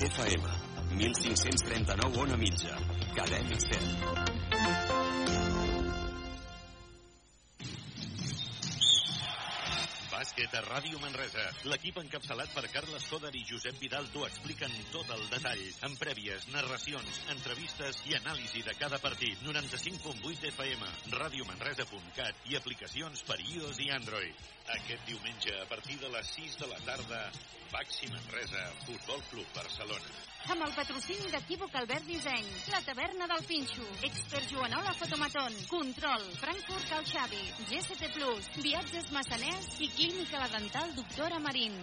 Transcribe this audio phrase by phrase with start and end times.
[0.00, 0.40] 1508 FM.
[0.96, 2.76] 1539 Ona Mitja.
[3.14, 5.49] Cadena 100.
[10.40, 11.42] Bàsquet a Ràdio Manresa.
[11.68, 16.46] L'equip encapçalat per Carles Coder i Josep Vidal t'ho expliquen tot el detall, amb prèvies,
[16.54, 19.36] narracions, entrevistes i anàlisi de cada partit.
[19.44, 24.48] 95.8 FM, radiomanresa.cat i aplicacions per iOS i Android.
[24.78, 27.20] Aquest diumenge, a partir de les 6 de la tarda,
[27.74, 30.16] Baxi Manresa, Futbol Club Barcelona.
[30.48, 36.88] Amb el patrocini d'Equívoc Albert Disseny, la taverna del Pinxo, Expert Joanola Fotomaton, Control, Frankfurt
[36.88, 41.76] Cal Xavi, GST Plus, Viatges Massaners i Clínica La Dental Doctora Marín.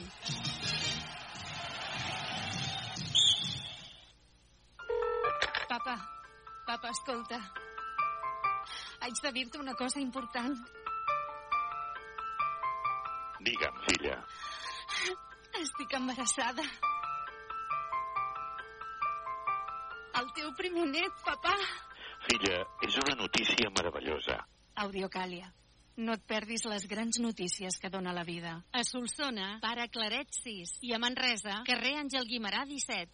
[5.70, 5.96] Papa,
[6.66, 7.40] papa, escolta.
[9.05, 10.58] Haig de dir-te una cosa important.
[13.40, 14.20] Digue'm, filla.
[15.62, 16.66] Estic embarassada.
[20.17, 21.53] El teu primer net, papà.
[22.26, 24.40] Filla, és una notícia meravellosa.
[24.84, 25.51] Audiocàlia.
[25.98, 28.55] No et perdis les grans notícies que dona la vida.
[28.74, 30.76] A Solsona, pare Claret 6.
[30.90, 33.13] I a Manresa, carrer Àngel Guimarà 17.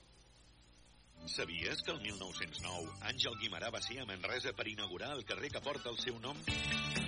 [1.25, 5.61] Sabies que el 1909 Àngel Guimarà va ser a Manresa per inaugurar el carrer que
[5.61, 6.37] porta el seu nom?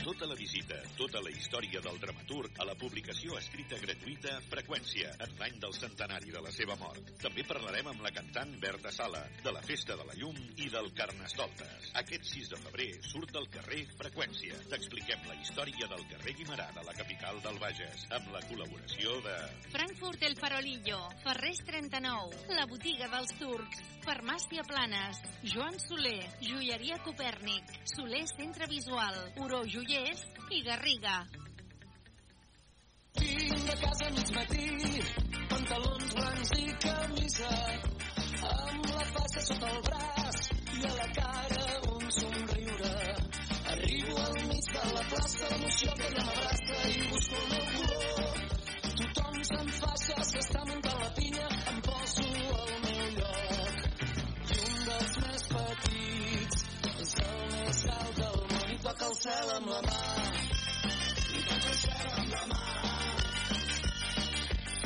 [0.03, 5.31] Tota la visita, tota la història del dramaturg a la publicació escrita gratuïta Freqüència, en
[5.39, 7.13] l'any del centenari de la seva mort.
[7.21, 10.91] També parlarem amb la cantant Berta Sala, de la Festa de la Llum i del
[10.97, 11.87] Carnestoltes.
[12.01, 14.59] Aquest 6 de febrer surt al carrer Freqüència.
[14.73, 19.37] T'expliquem la història del carrer Guimarà de la capital del Bages, amb la col·laboració de...
[19.71, 27.71] Frankfurt El Farolillo, Ferrés 39, la botiga dels turcs, Farmàcia Planes, Joan Soler, Joieria Copèrnic,
[27.87, 31.15] Soler Centre Visual, Uro Joiers i Garriga.
[33.19, 34.69] Vinc de casa a mig matí,
[35.51, 37.51] pantalons blancs i camisa,
[38.53, 40.39] amb la faixa sota el braç
[40.79, 42.95] i a la cara un somriure.
[43.75, 48.41] Arribo al mig de la plaça, l'emoció que ja m'abraça i busco el meu color.
[49.03, 52.27] Tothom se'n faixa, s'està muntant la pinya, em poso
[52.63, 52.82] al
[59.13, 59.97] el cel amb la mà.
[61.37, 62.61] I toca el cel amb la mà.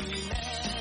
[0.04, 0.77] I pel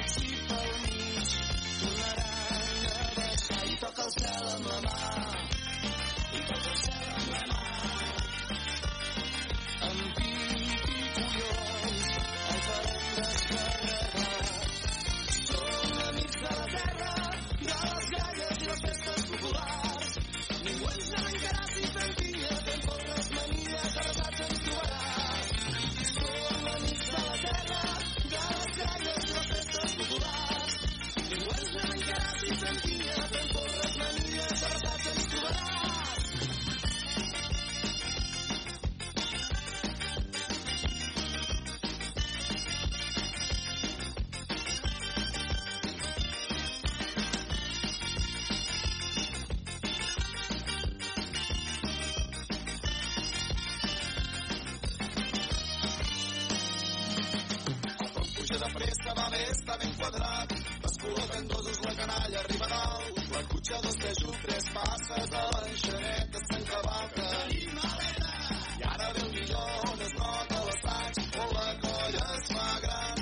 [62.43, 63.23] arriba dalt.
[63.33, 67.29] La cotxa dos tejo, tres passes a l'enxaneta s'encavalca.
[67.57, 73.19] I ara ve el millor on es nota l'assaig, on la colla es fa gran.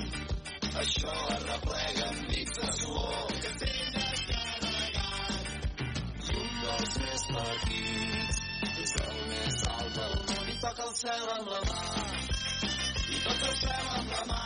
[0.83, 5.45] Això es replega en nits de suor, que tenen carregat.
[6.29, 8.41] I un dels més petits
[8.85, 11.81] és el més alt del món i toca el cel amb la mà.
[13.15, 14.43] I toca el cel amb la mà.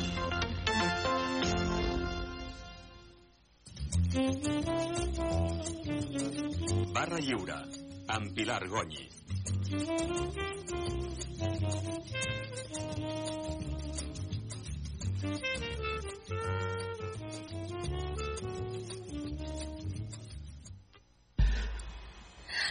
[6.94, 7.60] Barra Lliure,
[8.08, 9.19] amb Pilar Gonyi.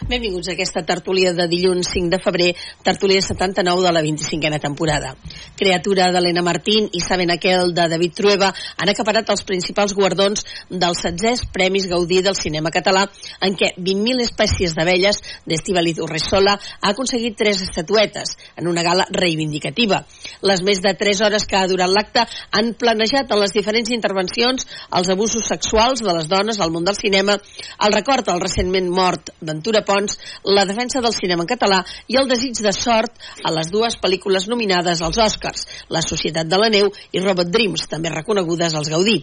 [0.09, 2.47] Benvinguts a aquesta tertúlia de dilluns 5 de febrer,
[2.81, 5.11] tertúlia 79 de la 25a temporada.
[5.55, 10.41] Creatura d'Helena Martín i Saben Aquel de David Trueba han acaparat els principals guardons
[10.71, 13.03] dels 16 Premis Gaudí del cinema català,
[13.45, 20.01] en què 20.000 espècies d'abelles d'Estivaliz Urresola ha aconseguit tres estatuetes en una gala reivindicativa.
[20.41, 22.25] Les més de 3 hores que ha durat l'acte
[22.57, 26.97] han planejat en les diferents intervencions els abusos sexuals de les dones al món del
[26.97, 27.37] cinema,
[27.85, 32.17] el record al recentment mort Ventura Pons Pons, la defensa del cinema en català i
[32.17, 33.13] el desig de sort
[33.43, 37.87] a les dues pel·lícules nominades als Oscars, La Societat de la Neu i Robot Dreams,
[37.89, 39.19] també reconegudes als Gaudí.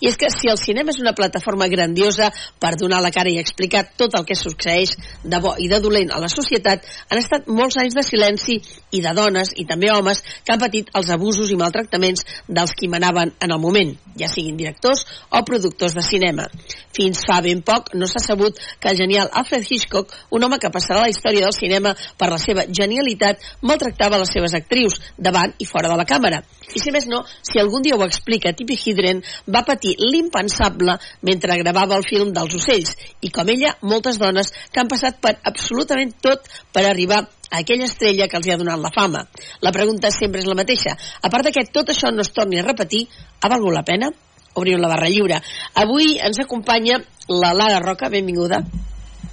[0.00, 2.30] I és que si el cinema és una plataforma grandiosa
[2.60, 4.94] per donar la cara i explicar tot el que succeeix
[5.24, 8.58] de bo i de dolent a la societat, han estat molts anys de silenci
[8.92, 12.88] i de dones i també homes que han patit els abusos i maltractaments dels qui
[12.88, 16.46] manaven en el moment, ja siguin directors o productors de cinema.
[16.94, 20.70] Fins fa ben poc no s'ha sabut que el genial Alfred Hitchcock un home que
[20.74, 25.54] passarà a la història del cinema per la seva genialitat, maltractava les seves actrius, davant
[25.58, 26.42] i fora de la càmera.
[26.74, 31.56] I si més no, si algun dia ho explica, Tippi Hedren va patir l'impensable mentre
[31.62, 32.94] gravava el film dels ocells,
[33.24, 37.88] i com ella, moltes dones que han passat per absolutament tot per arribar a aquella
[37.88, 39.24] estrella que els ha donat la fama.
[39.64, 40.94] La pregunta sempre és la mateixa.
[41.22, 43.06] A part que tot això no es torni a repetir,
[43.40, 44.10] ha valgut la pena?
[44.58, 45.40] Obrim la barra lliure.
[45.74, 48.62] Avui ens acompanya la Lara Roca, benvinguda.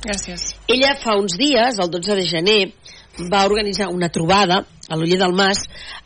[0.06, 0.52] Gràcies.
[0.70, 2.62] Ella fa uns dies, el 12 de gener,
[3.32, 5.64] va organitzar una trobada a l'Uller del Mas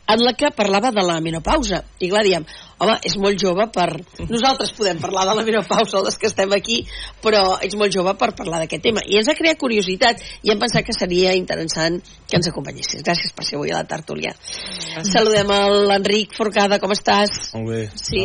[0.08, 1.82] en la que parlava de la menopausa.
[2.00, 2.46] I clar, diem,
[2.80, 3.88] home, és molt jove per...
[4.30, 6.80] Nosaltres podem parlar de la menopausa, les que estem aquí,
[7.22, 9.04] però ets molt jove per parlar d'aquest tema.
[9.06, 13.04] I ens ha creat curiositat i hem pensat que seria interessant que ens acompanyessis.
[13.06, 14.32] Gràcies per ser avui a la tertúlia.
[14.32, 15.12] Gràcies.
[15.12, 15.60] Saludem a
[15.92, 17.52] l'Enric Forcada, com estàs?
[17.58, 17.84] Molt bé.
[18.00, 18.24] Sí,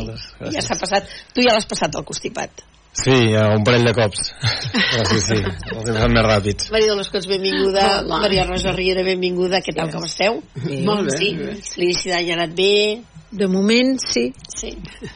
[0.56, 1.12] ja s'ha passat.
[1.36, 2.66] Tu ja l'has passat al constipat.
[2.96, 4.30] Sí, un parell de cops.
[4.72, 6.70] Però sí, sí, els hem fet més ràpids.
[6.72, 7.84] Maria de les Cots, benvinguda.
[8.06, 8.22] Hola.
[8.24, 9.60] Maria Rosa Riera, benvinguda.
[9.66, 10.40] Què tal, com esteu?
[10.64, 10.80] Sí.
[10.88, 11.18] Molt bé.
[11.20, 11.34] Sí,
[11.82, 12.72] l'inici d'any ha anat bé.
[13.36, 14.30] De moment, sí.
[14.48, 14.70] Sí.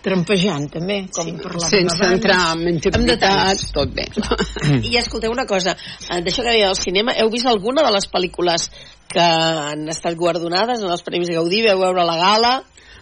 [0.03, 1.35] Trampejant, també, com Sí.
[1.39, 2.17] parlàvem sense abans.
[2.17, 4.09] entrar en Amb intimitats, tot bé.
[4.89, 5.77] I escolteu una cosa,
[6.09, 8.67] eh, d'això que deia del cinema, heu vist alguna de les pel·lícules
[9.07, 11.63] que han estat guardonades en els Premis Gaudí?
[11.69, 12.53] Veu veure la gala?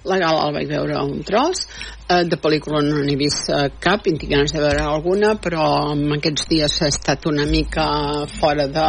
[0.07, 1.65] La gala la vaig veure un tros,
[2.07, 6.06] de pel·lícula no n'he vist eh, cap, i tinc ganes de veure alguna, però en
[6.15, 7.88] aquests dies he estat una mica
[8.38, 8.88] fora de,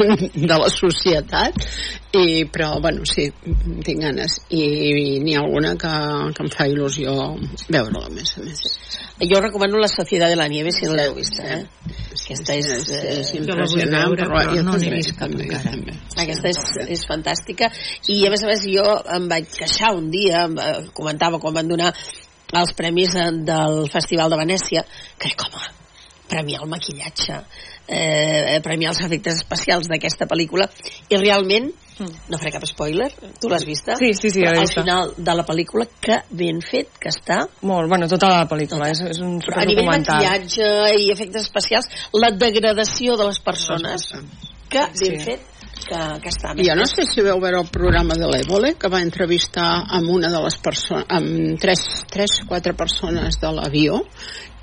[0.50, 1.62] de la societat,
[2.16, 3.28] i, però, bueno, sí,
[3.84, 4.40] tinc ganes.
[4.50, 5.92] I, i n'hi ha alguna que,
[6.34, 7.14] que em fa il·lusió
[7.68, 8.64] veure-la, més a més.
[9.30, 11.62] Jo recomano La Societat de la Nieve, si no l'heu vist, eh?
[12.26, 15.72] Aquesta és, és, eh, és impressionant, veure, però, però jo no n'he vist cap encara.
[16.24, 16.60] Aquesta és,
[16.96, 17.70] és fantàstica
[18.12, 18.84] i a més a més jo
[19.16, 21.92] em vaig queixar un dia eh, comentava quan van donar
[22.52, 24.84] els premis eh, del Festival de Venècia
[25.18, 25.64] que com a
[26.26, 27.40] premiar el maquillatge
[27.88, 30.66] eh, premiar els efectes especials d'aquesta pel·lícula
[31.08, 33.06] i realment no faré cap spoiler,
[33.40, 33.94] tu l'has vista?
[33.96, 34.82] Sí, sí, sí, l'he al vista.
[34.82, 39.00] final de la pel·lícula que ben fet que està Molt, bueno, tota la pel·lícula, és,
[39.14, 40.68] és un però a nivell maquillatge
[41.00, 44.10] i efectes especials la degradació de les persones
[44.68, 45.24] que ben Sí.
[45.24, 48.88] fet que, que està Jo no sé si veu veure el programa de l'Evole, que
[48.92, 49.68] va entrevistar
[49.98, 54.00] amb una de les persones, amb tres, tres, quatre persones de l'avió,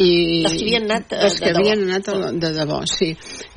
[0.02, 1.60] i Les que havien anat, eh, les de que debò.
[1.62, 3.12] havien anat a la- de debò, sí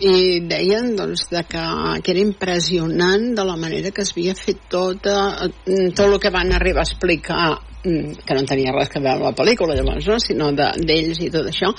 [0.04, 1.62] i deien doncs de que,
[2.04, 6.30] que era impressionant de la manera que es havia fet tot, eh, tot el que
[6.30, 10.18] van arribar a explicar que no tenia res a veure amb la pel·lícula llavors, no?
[10.22, 11.70] sinó de- d'ells i tot això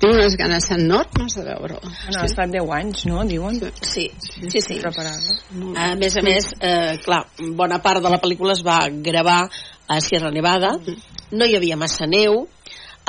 [0.00, 3.24] tinc unes ganes enormes de veure-la No, ha estat 10 anys, no?
[3.28, 3.58] Diuen.
[3.82, 4.10] sí,
[4.48, 4.78] sí, sí.
[4.80, 5.34] Preparada.
[5.76, 9.42] A més a més, eh, clar, bona part de la pel·lícula es va gravar
[9.88, 10.78] a Sierra Nevada,
[11.32, 12.46] no hi havia massa neu,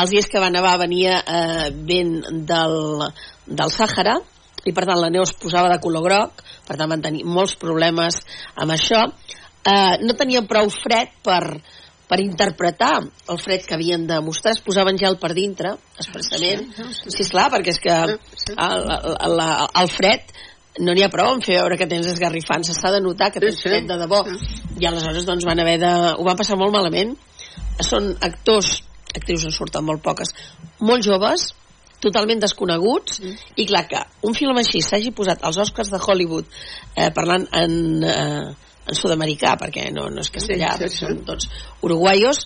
[0.02, 3.06] els dies que va nevar venia eh, vent del,
[3.48, 4.18] del Sàhara,
[4.66, 7.56] i per tant la neu es posava de color groc, per tant van tenir molts
[7.56, 8.20] problemes
[8.56, 9.06] amb això.
[9.64, 11.62] Eh, no tenien prou fred per,
[12.12, 16.66] per interpretar el fred que havien de mostrar, es posaven gel per dintre, expressament.
[17.06, 18.18] Sí, esclar, perquè és que el,
[18.52, 18.90] el,
[19.30, 19.44] el,
[19.84, 20.34] el fred
[20.84, 23.56] no n'hi ha prou en fer veure que tens esgarrifança, s'ha de notar que tens
[23.60, 23.70] Sí, sí.
[23.70, 24.22] fred de debò.
[24.80, 25.92] I aleshores doncs van haver de...
[26.18, 27.16] ho van passar molt malament.
[27.80, 28.82] Són actors,
[29.16, 30.32] actrius en surten molt poques,
[30.84, 31.54] molt joves,
[32.02, 33.22] totalment desconeguts
[33.62, 36.48] i clar que un film així s'hagi posat als Oscars de Hollywood
[36.96, 41.50] eh, parlant en, eh, sud-americà perquè no, no és castellà, Sí, sí, sí, són tots
[41.86, 42.46] uruguaios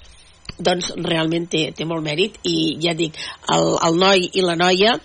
[0.62, 2.38] doncs realment té, té molt mèrit.
[2.48, 3.18] I ja dic,
[3.52, 4.96] el, el noi i la noia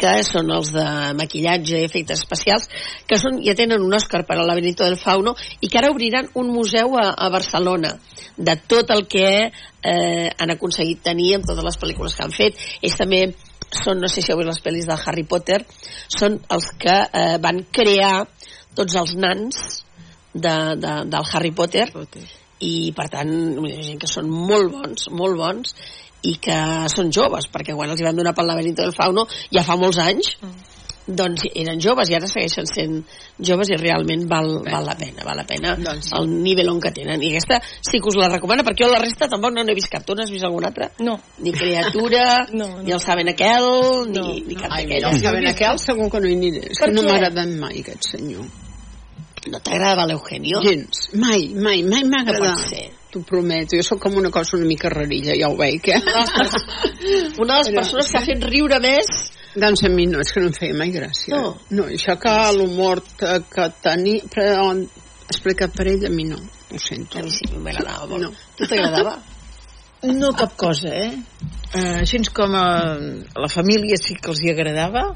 [0.00, 0.84] que són els de
[1.18, 2.70] maquillatge i efectes especials,
[3.04, 6.30] que són, ja tenen un Òscar per al laberinto del fauno i que ara obriran
[6.40, 7.92] un museu a, a Barcelona.
[8.36, 12.56] De tot el que eh, han aconseguit tenir amb totes les pel·lícules que han fet.
[12.80, 13.26] Ells també
[13.68, 15.60] són, no sé si heu vist les pel·lis de Harry Potter,
[16.08, 18.24] són els que eh, van crear
[18.78, 19.60] tots els nans
[20.34, 21.88] de, de, del Harry Potter,
[22.60, 23.30] i per tant
[23.64, 25.74] hi ha gent que són molt bons, molt bons
[26.28, 26.58] i que
[26.92, 30.02] són joves, perquè quan els hi van donar pel laberinto del fauno ja fa molts
[30.02, 30.34] anys
[31.10, 32.98] doncs eren joves i ara segueixen sent
[33.48, 36.14] joves i realment val, val la pena val la pena Doncs sí.
[36.18, 39.00] el nivell on que tenen i aquesta sí que us la recomano perquè jo la
[39.02, 40.90] resta tampoc no n'he vist cap tu n'has vist alguna altra?
[41.00, 41.18] No.
[41.38, 42.82] ni criatura No, no.
[42.82, 43.66] ni el saben aquel
[44.10, 46.62] ni, No, ni cap Ai, mira, d'aquelles el Saben aquell segur que no hi aniré.
[46.70, 48.46] És que no agradat mai aquest senyor.
[49.50, 50.62] No t'agradava l'Eugenio?
[50.64, 51.10] Gens.
[51.14, 52.64] Mai, mai, mai m'ha No agradat.
[52.68, 52.86] ser.
[53.10, 53.76] T'ho prometo.
[53.76, 55.98] Jo sóc com una cosa una mica rarilla, ja ho veig, eh?
[55.98, 59.88] una de les, pers una de les persones que ha fet riure més Doncs a
[59.90, 61.34] mi no, és que no em feia mai gràcia.
[61.34, 61.56] No.
[61.74, 64.28] no això que l'humor que, que tenia...
[64.30, 64.68] Però
[65.26, 66.38] explicat per ell, a mi no.
[66.70, 67.18] Ho sento.
[67.18, 68.30] a mi sí m'agradava molt No.
[68.58, 69.16] tu t'agradava?
[70.06, 71.10] No cap cosa, eh?
[71.74, 75.08] eh així com a, a la família sí que els hi agradava.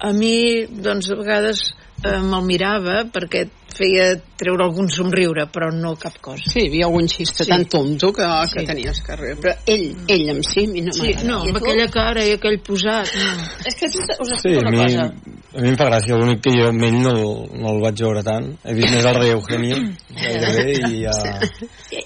[0.00, 1.58] A mi, doncs, a vegades
[2.04, 4.06] eh, me'l mirava perquè et feia
[4.40, 6.42] treure algun somriure, però no cap cosa.
[6.50, 7.50] Sí, hi havia algun xiste Sí.
[7.50, 8.66] tan tonto que, que Sí.
[8.66, 9.36] tenies que riure.
[9.40, 12.58] Però ell, ell en si, a mi no Sí, no, amb aquella cara i aquell
[12.64, 13.34] posat, no.
[13.64, 15.04] és que us Sí, explico a una mi, cosa
[15.50, 17.12] a mi em fa gràcia, l'únic que jo amb ell no,
[17.52, 18.48] no el vaig veure tant.
[18.64, 19.76] He vist més el rei Eugenio,
[20.14, 21.14] gairebé, i ja...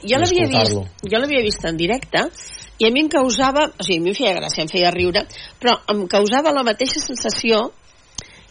[0.02, 0.78] jo l'havia vist,
[1.10, 2.26] jo l'havia vist en directe
[2.78, 5.26] i a mi em causava, o sigui, a mi em feia gràcia, em feia riure,
[5.60, 7.70] però em causava la mateixa sensació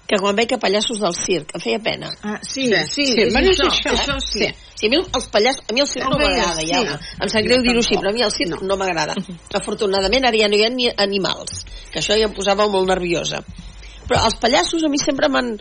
[0.07, 2.12] que quan veia pallassos del circ, em feia pena.
[2.22, 4.39] Ah, sí, Sí, sí, sí, és això, això, això sí.
[4.43, 4.50] sí.
[4.75, 7.13] Sí, a mi els pallassos, a mi el circ no m'agrada, ja, sí.
[7.24, 9.15] em sap greu dir-ho així, però a mi el circ no, no m'agrada.
[9.62, 13.39] Afortunadament ara ja no hi ha ni animals, que això ja em posava molt nerviosa.
[14.10, 15.53] Però els pallassos a mi sempre m'han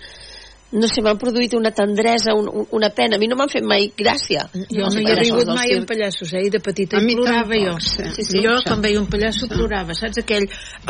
[0.73, 3.17] no sé, m'han produït una tendresa, un, un, una pena.
[3.17, 4.47] A mi no m'han fet mai gràcia.
[4.73, 6.47] Jo no hi he rigut mai amb pallassos, eh?
[6.47, 7.75] I de petita A hi mi plorava jo.
[7.85, 8.07] sí.
[8.17, 8.65] Sí, sí, jo, sí.
[8.71, 9.95] quan veia un pallasso, plorava.
[9.99, 10.47] Saps aquell,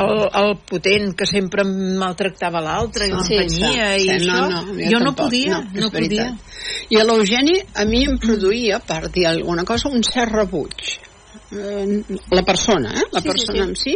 [0.07, 4.41] el, el potent que sempre maltractava l'altre i Sí, l'empenyia i Sí, això?
[4.51, 6.29] no, no, jo no podia, no, podia.
[6.95, 10.93] I a l'Eugeni a mi em produïa, per dir alguna cosa, un cert rebuig.
[11.53, 13.05] Eh, la persona, eh?
[13.13, 13.69] La Sí, sí, persona sí.
[13.69, 13.95] en si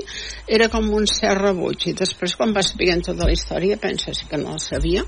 [0.59, 4.37] era com un cert rebuig i després quan vas sabent tota la història penses que
[4.41, 5.05] no la sabia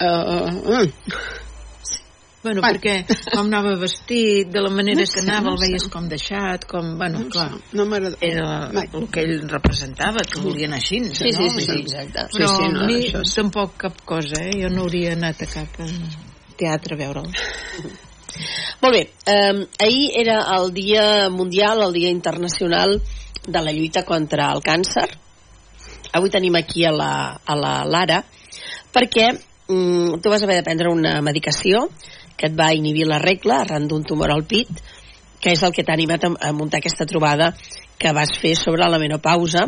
[0.00, 0.92] eh, eh,
[2.46, 2.78] Bueno, Bueno.
[2.78, 6.04] perquè com anava vestit, de la manera No que sé, anava, no el veies com
[6.06, 7.86] deixat, com, bueno, no, clar, sé, no
[8.20, 8.86] era Mai.
[8.94, 11.38] el que ell representava, que volia anar així, Sí, no?
[11.40, 12.20] sí, sí, sí, exacte.
[12.30, 13.34] Sí, Però sí, no, a mi sí.
[13.34, 14.52] tampoc cap cosa, eh?
[14.62, 15.90] Jo no hauria anat a cap eh,
[16.56, 17.32] teatre a veure'l.
[18.82, 23.00] Molt bé, eh, ahir era el dia mundial, el dia internacional
[23.46, 25.08] de la lluita contra el càncer.
[26.12, 28.22] Avui tenim aquí a la, a la Lara
[28.94, 29.32] perquè
[29.68, 31.88] mm, tu vas haver de prendre una medicació
[32.36, 34.70] que et va inhibir la regla arran d'un tumor al pit,
[35.40, 37.52] que és el que t'ha animat a, a muntar aquesta trobada
[37.98, 39.66] que vas fer sobre la menopausa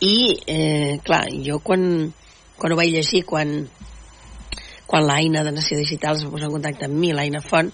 [0.00, 2.12] i, eh, clar, jo quan,
[2.58, 3.54] quan ho vaig llegir, quan,
[4.86, 7.70] quan l'Aina de Nació Digital es va posar en contacte amb mi, l'Aina Font,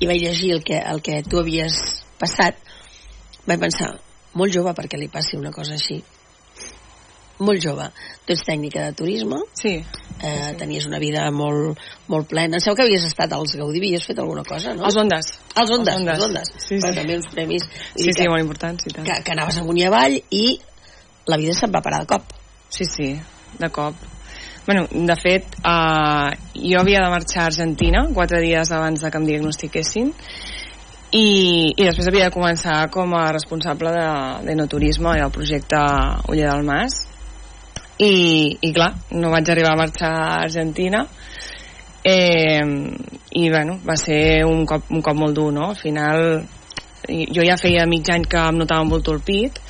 [0.00, 1.76] i vaig llegir el que, el que tu havies
[2.20, 2.56] passat,
[3.46, 3.92] vaig pensar,
[4.34, 6.00] molt jove perquè li passi una cosa així.
[7.40, 7.86] Molt jove.
[8.26, 9.72] Tu ets tècnica de turisme, Sí,
[10.20, 11.78] eh, tenies una vida molt,
[12.12, 12.60] molt plena.
[12.60, 14.84] Sembla que havies estat als Gaudí, havies fet alguna cosa, no?
[14.84, 15.32] els ondes.
[15.56, 16.14] Els Ondes, Els Ondes.
[16.14, 16.52] els Ondes.
[16.58, 16.98] Sí, Però sí.
[17.00, 17.64] també uns premis.
[17.96, 19.06] Sí, sí, que, molt importants i tant.
[19.08, 20.44] que, que anaves amunt i avall i
[21.26, 22.32] la vida se'n va parar de cop.
[22.68, 23.14] Sí, sí,
[23.58, 23.94] de cop.
[24.66, 29.18] Bueno, de fet, uh, jo havia de marxar a Argentina quatre dies abans de que
[29.18, 30.12] em diagnostiquessin
[31.10, 34.04] i, i després havia de començar com a responsable de,
[34.46, 35.80] de no turisme i del projecte
[36.28, 37.00] Uller del Mas
[38.00, 38.12] i,
[38.60, 41.04] i clar, no vaig arribar a marxar a Argentina
[42.02, 42.62] eh,
[43.36, 45.70] i bueno, va ser un cop, un cop molt dur, no?
[45.70, 46.24] Al final
[47.10, 49.60] jo ja feia mig any que em notava molt el pit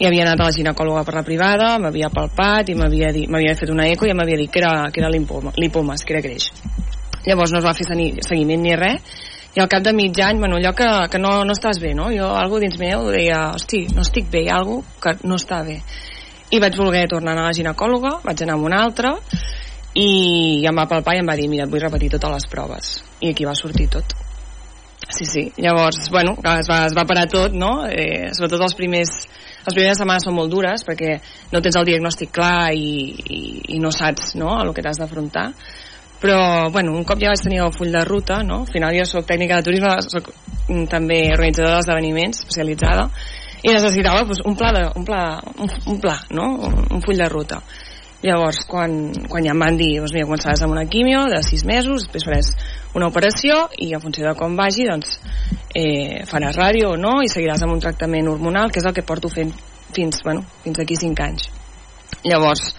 [0.00, 3.86] i havia anat a la ginecòloga per la privada, m'havia palpat i m'havia fet una
[3.90, 6.48] eco i m'havia dit que era, que era lipoma, lipomes, que era greix.
[7.26, 9.04] Llavors no es va fer seguiment ni res
[9.54, 12.08] i al cap de mig any, bueno, allò que, que no, no estàs bé, no?
[12.14, 15.60] Jo, algo dins meu, deia, hosti, no estic bé, hi ha algo que no està
[15.66, 15.80] bé.
[16.50, 19.14] I vaig voler tornar a anar a la ginecòloga, vaig anar amb una altra
[19.94, 22.90] i em va palpar i em va dir, mira, et vull repetir totes les proves.
[23.20, 24.14] I aquí va sortir tot.
[25.10, 25.52] Sí, sí.
[25.56, 27.86] Llavors, bueno, es va, es va parar tot, no?
[27.86, 29.12] Eh, sobretot els primers,
[29.66, 31.16] les primeres setmanes són molt dures perquè
[31.52, 33.40] no tens el diagnòstic clar i, i,
[33.76, 35.48] i no saps no, lo que t'has d'afrontar.
[36.20, 38.62] Però, bueno, un cop ja vaig tenir el full de ruta, no?
[38.66, 40.30] Al final jo sóc tècnica de turisme, sóc
[40.68, 43.08] mm, també organitzadora d'esdeveniments especialitzada
[43.62, 45.22] i necessitava pues, un pla, de, un, pla
[45.58, 46.50] un, un pla, no?
[46.68, 47.60] Un, un full de ruta.
[48.20, 51.62] Llavors, quan, quan ja em van dir, doncs mira, començaràs amb una quimio de sis
[51.64, 52.50] mesos, després faràs
[52.98, 55.16] una operació i en funció de com vagi, doncs
[55.72, 59.06] eh, faràs ràdio o no i seguiràs amb un tractament hormonal, que és el que
[59.08, 59.54] porto fent
[59.96, 61.48] fins, bueno, fins aquí cinc anys.
[62.26, 62.74] Llavors,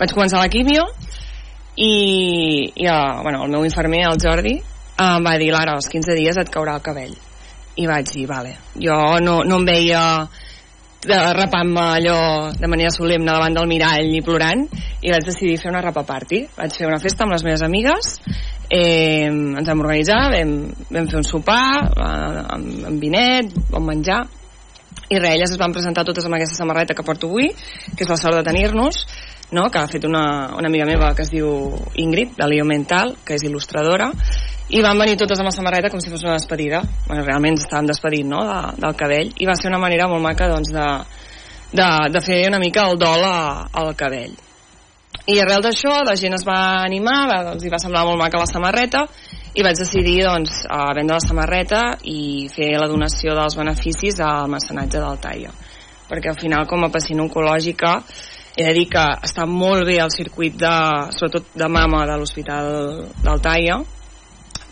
[0.00, 0.88] vaig començar la quimio
[1.76, 1.92] i,
[2.72, 4.56] i uh, bueno, el meu infermer, el Jordi,
[4.96, 7.12] em va dir, Lara, als 15 dies et caurà el cabell.
[7.76, 8.56] I vaig dir, vale.
[8.80, 10.02] Jo no, no em veia
[11.06, 12.18] de rapant-me allò
[12.56, 14.64] de manera solemne davant del mirall i plorant
[15.04, 18.16] i vaig decidir fer una rapa party vaig fer una festa amb les meves amigues
[18.66, 20.56] eh, ens vam organitzar vam,
[20.90, 24.24] vam fer un sopar eh, amb, amb vinet, bon menjar
[25.06, 28.10] i res, elles es van presentar totes amb aquesta samarreta que porto avui que és
[28.10, 29.04] la sort de tenir-nos
[29.52, 29.68] no?
[29.70, 31.48] que ha fet una, una amiga meva que es diu
[31.94, 34.10] Ingrid, de Leo Mental, que és il·lustradora,
[34.68, 36.82] i van venir totes amb la samarreta com si fos una despedida.
[37.06, 38.42] Bueno, realment ens estàvem despedint no?
[38.48, 40.88] de, del cabell, i va ser una manera molt maca doncs, de,
[41.72, 44.34] de, de fer una mica el dol a, al cabell.
[45.26, 48.42] I arrel d'això la gent es va animar, va, doncs, hi va semblar molt maca
[48.42, 49.06] la samarreta,
[49.56, 54.50] i vaig decidir doncs, a vendre la samarreta i fer la donació dels beneficis al
[54.52, 55.54] mecenatge del Taia
[56.06, 57.96] perquè al final com a pacient oncològica
[58.56, 60.76] he de dir que està molt bé el circuit de,
[61.16, 62.68] sobretot de mama de l'Hospital
[63.24, 63.80] del Taia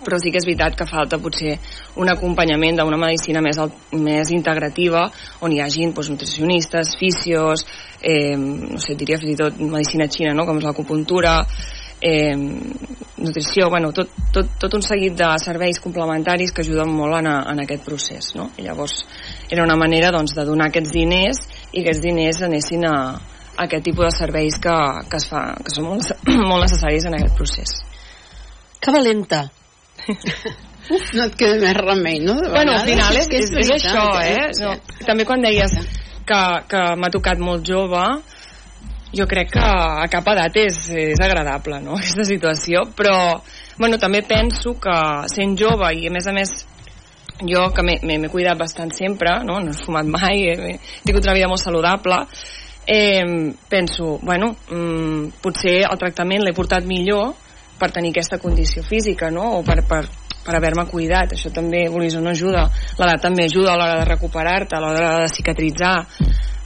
[0.04, 1.56] però sí que és veritat que falta potser
[2.00, 3.58] un acompanyament d'una medicina més,
[3.96, 5.06] més integrativa
[5.44, 7.64] on hi hagin doncs, nutricionistes, fisios
[8.00, 10.46] eh, no sé, diria fins i tot medicina xina no?
[10.46, 11.36] com és l'acupuntura
[12.00, 17.30] eh, nutrició, bueno, tot, tot, tot un seguit de serveis complementaris que ajuden molt en,
[17.32, 18.50] a, en aquest procés no?
[18.58, 19.02] i llavors
[19.50, 22.96] era una manera doncs, de donar aquests diners i aquests diners anessin a,
[23.56, 24.74] aquest tipus de serveis que,
[25.10, 26.10] que, es fa, que són molt,
[26.50, 27.76] molt necessaris en aquest procés.
[28.80, 29.46] Que valenta.
[31.16, 32.36] No et queda més remei, no?
[32.40, 34.50] De bueno, al final és, és, és, és això, eh?
[34.60, 34.74] No,
[35.06, 35.76] també quan deies
[36.28, 38.04] que, que m'ha tocat molt jove,
[39.14, 43.16] jo crec que a cap edat és, és agradable, no?, aquesta situació, però,
[43.78, 44.96] bueno, també penso que
[45.32, 46.54] sent jove i, a més a més,
[47.44, 51.36] jo que m'he cuidat bastant sempre, no, no he fumat mai, he, he tingut una
[51.36, 52.20] vida molt saludable,
[52.86, 53.24] eh,
[53.70, 57.32] penso, bueno, mm, potser el tractament l'he portat millor
[57.78, 59.58] per tenir aquesta condició física, no?
[59.58, 60.02] O per, per,
[60.44, 61.34] per haver-me cuidat.
[61.36, 62.66] Això també, vulguis o no, ajuda.
[62.98, 65.94] L'edat també ajuda a l'hora de recuperar-te, a l'hora de cicatritzar,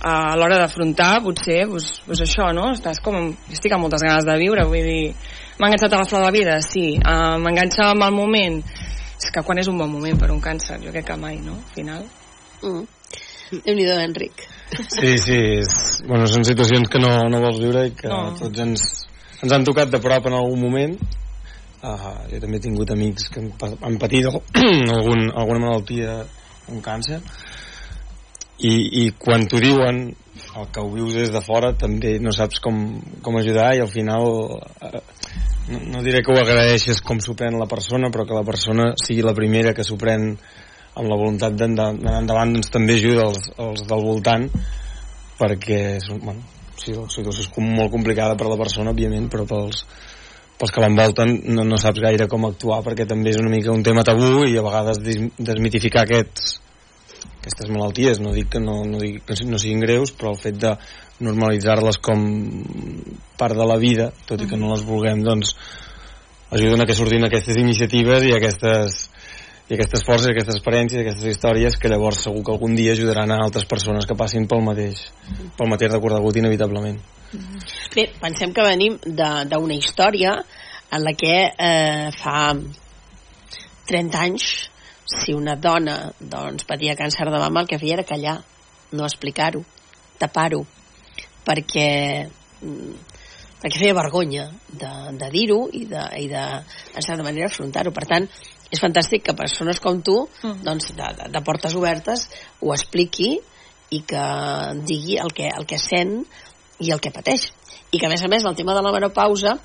[0.09, 2.73] a l'hora d'afrontar, potser, doncs, doncs això, no?
[2.77, 3.33] Estàs com...
[3.49, 5.15] Jo estic amb moltes ganes de viure, vull dir...
[5.59, 6.93] M'ha enganxat a la flor de la vida, sí.
[7.03, 8.61] Uh, M'enganxa amb el moment.
[9.19, 10.79] És que quan és un bon moment per un càncer?
[10.85, 11.57] Jo crec que mai, no?
[11.59, 12.05] Al final.
[12.63, 12.85] Mm.
[13.65, 14.45] Déu-n'hi-do, Enric.
[14.93, 15.75] Sí, sí, és,
[16.07, 18.35] bueno, són situacions que no, no vols viure i que no.
[18.39, 18.85] tots ens,
[19.43, 20.97] ens han tocat de prop en algun moment.
[21.79, 24.27] Uh, jo també he tingut amics que han, patit
[24.97, 26.17] algun, alguna malaltia,
[26.75, 27.21] un càncer,
[28.59, 28.73] i,
[29.05, 30.09] i quan t'ho diuen,
[30.59, 32.81] el que ho vius des de fora, també no saps com,
[33.23, 34.99] com ajudar i al final uh,
[35.71, 38.91] no, no diré que ho agraeixes com s'ho pren la persona, però que la persona
[38.99, 40.33] sigui la primera que s'ho pren
[40.99, 44.49] amb la voluntat d'anar endavant doncs, també ajuda els, els del voltant
[45.39, 45.83] perquè
[46.19, 46.43] bueno,
[46.83, 49.83] sí, la situació és com molt complicada per a la persona òbviament però pels,
[50.61, 53.85] pels que l'envolten no, no saps gaire com actuar perquè també és una mica un
[53.87, 56.55] tema tabú i a vegades desmitificar aquests,
[57.41, 60.59] aquestes malalties no dic que no, no, dic que no siguin greus però el fet
[60.63, 60.77] de
[61.27, 62.25] normalitzar-les com
[63.39, 65.55] part de la vida tot i que no les vulguem doncs
[66.55, 69.09] ajuden a que surtin aquestes iniciatives i aquestes
[69.69, 73.43] i aquestes forces, aquestes experiències, aquestes històries que llavors segur que algun dia ajudaran a
[73.45, 75.05] altres persones que passin pel mateix
[75.59, 76.99] pel mateix recorregut inevitablement
[77.93, 80.39] Bé, pensem que venim d'una història
[80.97, 82.55] en la que eh, fa
[83.89, 84.47] 30 anys
[85.09, 88.39] si una dona doncs, patia càncer de mama el que feia era callar
[88.93, 89.63] no explicar-ho,
[90.21, 90.65] tapar-ho
[91.45, 91.89] perquè
[92.29, 92.97] mm,
[93.63, 96.45] perquè feia vergonya de, de dir-ho i, de, i de,
[96.95, 97.91] en certa manera, afrontar-ho.
[97.95, 98.29] Per tant,
[98.69, 100.61] és fantàstic que persones com tu, mm.
[100.67, 102.27] doncs, de, de, de portes obertes,
[102.61, 103.37] ho expliqui
[103.95, 104.25] i que
[104.89, 106.21] digui el que, el que sent
[106.85, 107.49] i el que pateix.
[107.89, 109.57] I que, a més a més, el tema de la menopausa,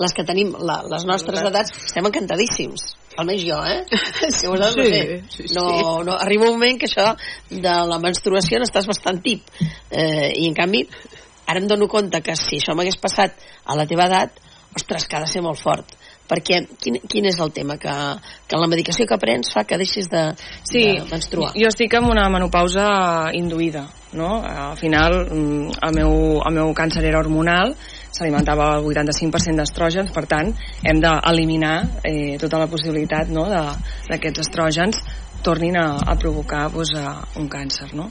[0.00, 2.94] les que tenim la, les nostres edats, estem encantadíssims.
[3.20, 3.84] Almenys jo, eh?
[4.36, 5.52] Si vosaltres sí, no sé.
[5.56, 5.68] No,
[6.08, 7.10] no, arriba un moment que això
[7.50, 9.44] de la menstruació n'estàs bastant tip.
[9.90, 10.86] Eh, I, en canvi,
[11.46, 14.40] ara em dono compte que si això m'hagués passat a la teva edat,
[14.76, 15.96] ostres, que ha de ser molt fort
[16.28, 17.76] perquè quin, quin és el tema?
[17.80, 17.94] Que,
[18.46, 20.24] que la medicació que prens fa que deixis de,
[20.64, 21.52] sí, de menstruar?
[21.56, 22.86] jo estic en una menopausa
[23.36, 23.86] induïda
[24.16, 24.40] no?
[24.42, 27.74] al final mm, el meu, el meu càncer era hormonal
[28.16, 35.02] s'alimentava el 85% d'estrògens per tant hem d'eliminar eh, tota la possibilitat no, d'aquests estrògens
[35.46, 38.10] tornin a, a provocar pues, a un càncer no?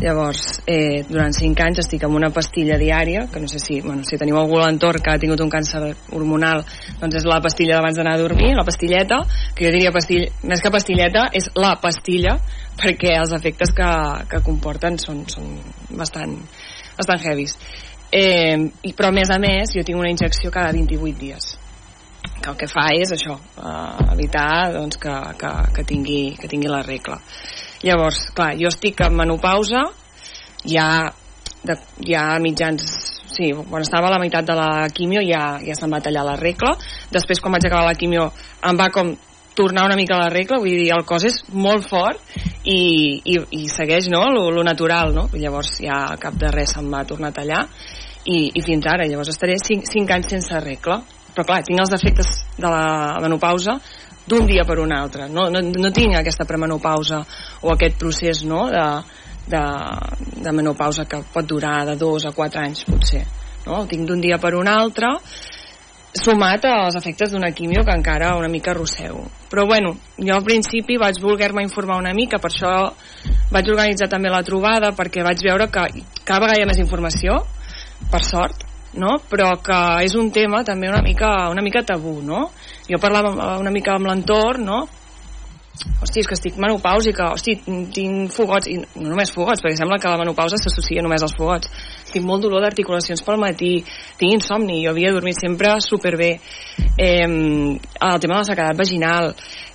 [0.00, 4.00] Llavors, eh, durant 5 anys estic amb una pastilla diària, que no sé si, bueno,
[4.08, 5.82] si teniu algú a l'entorn que ha tingut un càncer
[6.16, 6.64] hormonal,
[7.02, 9.20] doncs és la pastilla d'abans d'anar a dormir, la pastilleta,
[9.54, 12.38] que jo diria pastill, més que pastilleta, és la pastilla,
[12.80, 13.92] perquè els efectes que,
[14.30, 15.52] que comporten són, són
[15.90, 16.38] bastant,
[16.96, 17.58] bastant heavies.
[18.10, 21.58] eh, i, però a més a més jo tinc una injecció cada 28 dies
[22.40, 26.72] que el que fa és això eh, evitar doncs, que, que, que, tingui, que tingui
[26.72, 27.20] la regla
[27.86, 29.86] llavors, clar, jo estic en menopausa
[30.68, 30.86] ja,
[31.64, 32.84] de, ja mitjans
[33.30, 36.36] sí, quan estava a la meitat de la quimio ja, ja se'm va tallar la
[36.40, 36.74] regla.
[37.12, 38.28] Després quan vaig acabar la quimio
[38.66, 39.14] em va com
[39.54, 42.20] tornar una mica a la regla, vull dir, el cos és molt fort
[42.64, 45.26] i, i, i segueix no, lo, lo natural, no?
[45.34, 47.64] Llavors ja cap de res se'm va tornar a tallar
[48.24, 51.00] i, i fins ara, llavors estaré 5, 5 anys sense regla.
[51.30, 53.76] Però clar, tinc els efectes de la menopausa
[54.30, 57.20] d'un dia per un altre no, no, no tinc aquesta premenopausa
[57.60, 58.86] o aquest procés no, de,
[59.50, 59.62] de,
[60.46, 63.24] de menopausa que pot durar de dos a quatre anys potser
[63.66, 63.82] no?
[63.82, 65.16] el tinc d'un dia per un altre
[66.12, 69.28] sumat als efectes d'una quimio que encara una mica arrossego.
[69.48, 72.72] Però bueno, jo al principi vaig voler-me informar una mica, per això
[73.50, 75.86] vaig organitzar també la trobada, perquè vaig veure que
[76.24, 77.44] cada vegada hi ha més informació,
[78.10, 79.18] per sort, no?
[79.30, 82.48] però que és un tema també una mica, una mica tabú, no?
[82.90, 84.80] Jo parlava una mica amb l'entorn, no?
[86.00, 87.56] hosti, és que estic menopàusica, hosti,
[87.94, 91.70] tinc fogots, i no només fogots, perquè sembla que la menopausa s'associa només als fogots.
[92.10, 93.72] Tinc molt dolor d'articulacions pel matí,
[94.18, 96.32] tinc insomni, jo havia dormit sempre superbé.
[96.96, 99.32] Eh, el tema de la sequedat vaginal,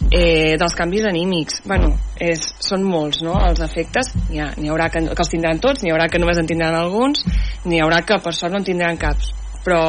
[0.09, 4.13] eh, dels canvis anímics, bueno, és, són molts, no?, els efectes.
[4.29, 6.77] N'hi ha, hi haurà que, que els tindran tots, n'hi haurà que només en tindran
[6.77, 7.25] alguns,
[7.65, 9.33] n'hi haurà que per sort no en tindran caps.
[9.65, 9.81] Però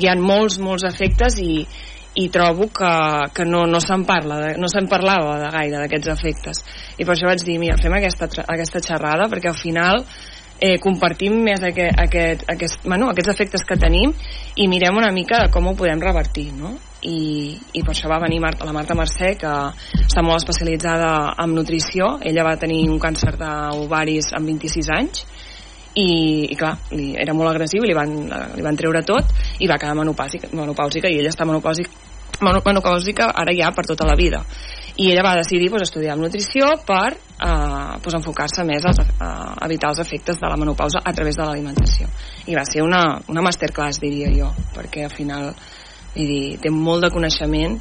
[0.00, 1.64] hi ha molts, molts efectes i,
[2.14, 2.92] i trobo que,
[3.34, 6.64] que no, no se'n parla, no se'n parlava de gaire d'aquests efectes.
[6.98, 10.04] I per això vaig dir, mira, fem aquesta, aquesta xerrada, perquè al final
[10.60, 14.12] eh, compartim més aquest, aquest, aquest, bueno, aquests efectes que tenim
[14.60, 16.76] i mirem una mica de com ho podem revertir, no?
[17.00, 19.50] I, i per això va venir Marta, la Marta Mercè que
[20.02, 25.22] està molt especialitzada en nutrició ella va tenir un càncer d'ovaris amb 26 anys
[25.94, 26.10] i,
[26.52, 28.12] i clar, li, era molt agressiu i li van,
[28.52, 29.32] li van treure tot
[29.64, 31.88] i va quedar menopàusica, menopàusica i ella està menopàusica,
[32.44, 34.44] menopàusica ara ja per tota la vida
[35.00, 38.92] i ella va decidir pues, estudiar nutrició per eh, pues, enfocar-se més a,
[39.24, 39.30] a
[39.64, 42.10] evitar els efectes de la menopausa a través de l'alimentació.
[42.52, 45.54] I va ser una, una masterclass diria jo perquè al final
[46.14, 47.78] dir, té molt de coneixement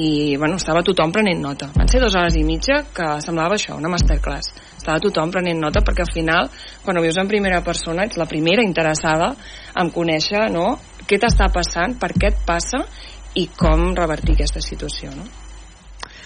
[0.00, 1.68] i bueno, estava tothom prenent nota.
[1.76, 4.54] Van ser dues hores i mitja que semblava això, una masterclass.
[4.78, 6.48] Estava tothom prenent nota perquè al final
[6.86, 9.34] quan ho vius en primera persona ets la primera interessada
[9.76, 12.80] en conèixer no, què t'està passant, per què et passa
[13.36, 15.41] i com revertir aquesta situació no?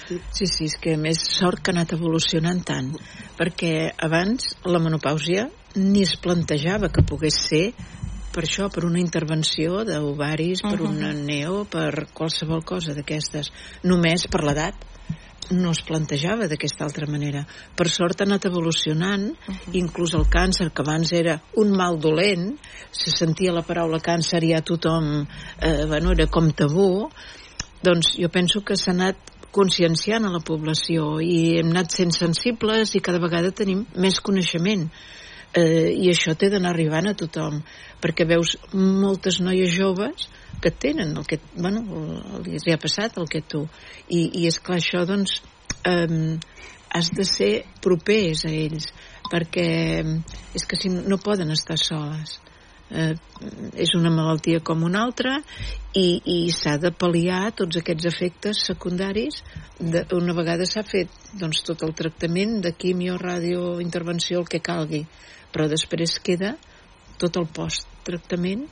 [0.07, 2.93] Sí, sí, és que a més sort que ha anat evolucionant tant
[3.39, 7.65] perquè abans la menopàusia ni es plantejava que pogués ser
[8.37, 10.71] per això, per una intervenció d'ovaris, uh -huh.
[10.71, 13.51] per una neo, per qualsevol cosa d'aquestes,
[13.83, 14.75] només per l'edat
[15.51, 17.47] no es plantejava d'aquesta altra manera.
[17.77, 19.75] Per sort ha anat evolucionant, uh -huh.
[19.75, 22.59] inclús el càncer, que abans era un mal dolent,
[22.91, 25.27] se sentia la paraula càncer i ja tothom,
[25.61, 27.09] eh, bueno, era com tabú,
[27.83, 29.17] doncs jo penso que s'ha anat
[29.57, 34.89] conscienciant a la població i hem anat sent sensibles i cada vegada tenim més coneixement.
[35.57, 37.63] Eh, i això té d'anar arribant a tothom
[38.03, 40.27] perquè veus moltes noies joves
[40.61, 41.81] que tenen el que, bueno,
[42.43, 43.63] els ha passat el que tu.
[44.09, 45.39] I, i és clar això doncs
[45.89, 46.37] eh,
[46.97, 47.53] has de ser
[47.85, 48.91] propers a ells
[49.31, 49.69] perquè
[50.55, 52.39] és que si no poden estar soles
[52.91, 53.15] eh,
[53.75, 55.37] és una malaltia com una altra
[55.93, 59.43] i, i s'ha de pal·liar tots aquests efectes secundaris.
[59.79, 64.65] De, una vegada s'ha fet doncs, tot el tractament de quimio, ràdio, intervenció, el que
[64.65, 65.05] calgui
[65.57, 66.53] però després queda
[67.17, 68.67] tot el post-tractament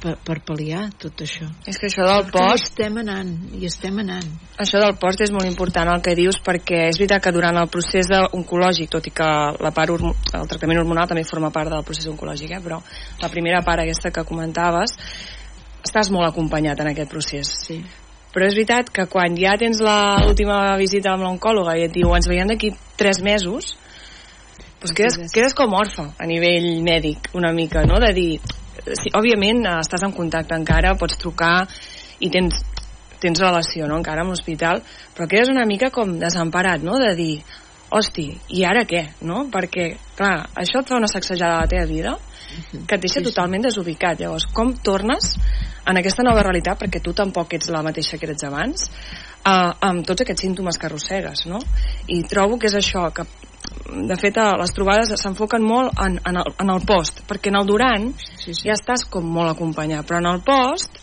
[0.00, 1.46] per, per pal·liar tot això.
[1.68, 2.70] És que això del post...
[2.70, 4.28] I estem anant, i estem anant.
[4.60, 7.68] Això del post és molt important el que dius perquè és veritat que durant el
[7.72, 9.28] procés oncològic, tot i que
[9.60, 12.62] la part el tractament hormonal també forma part del procés oncològic, eh?
[12.64, 12.80] però
[13.22, 14.96] la primera part aquesta que comentaves
[15.84, 17.52] estàs molt acompanyat en aquest procés.
[17.66, 17.80] Sí.
[18.30, 22.28] Però és veritat que quan ja tens l'última visita amb l'oncòloga i et diu ens
[22.30, 23.74] veiem d'aquí tres mesos,
[24.80, 27.98] pues quedes, quedes com orfe a nivell mèdic una mica, no?
[28.00, 28.38] De dir,
[28.84, 31.66] sí, òbviament eh, estàs en contacte encara, pots trucar
[32.20, 32.60] i tens,
[33.20, 33.98] tens relació no?
[34.00, 34.82] encara amb l'hospital,
[35.16, 36.98] però quedes una mica com desemparat, no?
[37.00, 37.34] De dir,
[37.90, 39.04] hosti, i ara què?
[39.26, 39.44] No?
[39.52, 42.16] Perquè, clar, això et fa una sacsejada a la teva vida
[42.86, 44.20] que et deixa sí, totalment desubicat.
[44.20, 45.34] Llavors, com tornes
[45.86, 48.88] en aquesta nova realitat, perquè tu tampoc ets la mateixa que eres abans,
[49.44, 51.60] uh, amb tots aquests símptomes que arrossegues, no?
[52.10, 53.26] I trobo que és això, que
[54.10, 57.68] de fet les trobades s'enfoquen molt en, en, el, en el post perquè en el
[57.68, 58.66] durant sí, sí.
[58.68, 61.00] ja estàs com molt acompanyat però en el post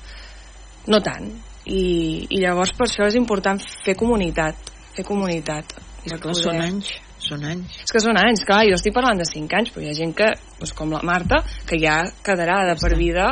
[0.91, 1.30] no tant
[1.67, 1.82] i,
[2.30, 5.75] i llavors per això és important fer comunitat fer comunitat
[6.08, 6.39] I poder...
[6.39, 6.95] són anys
[7.27, 7.80] són anys.
[7.84, 10.13] És que són anys, clar, jo estic parlant de 5 anys, però hi ha gent
[10.15, 10.27] que,
[10.60, 13.32] doncs, com la Marta, que ja quedarà de per vida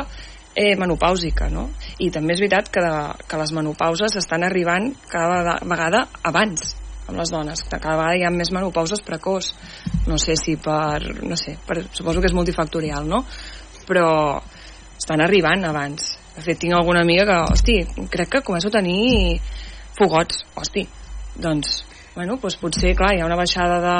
[0.56, 1.68] eh, menopàusica, no?
[2.02, 6.74] I també és veritat que, de, que les menopauses estan arribant cada vegada abans
[7.06, 9.52] amb les dones, que cada vegada hi ha més menopauses precoç
[10.06, 13.22] no sé si per, no sé, per, suposo que és multifactorial, no?
[13.86, 14.08] Però
[14.96, 16.16] estan arribant abans.
[16.36, 17.76] De fet, tinc alguna amiga que, hosti,
[18.12, 19.38] crec que començo a tenir
[19.96, 20.84] fogots, hosti,
[21.40, 21.78] doncs,
[22.16, 23.96] bueno, doncs potser, clar, hi ha una baixada de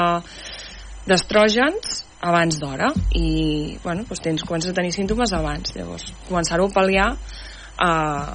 [2.19, 5.73] abans d'hora i, bueno, doncs tens, comences a tenir símptomes abans.
[5.77, 8.31] Llavors, començar-ho a pal·liar eh,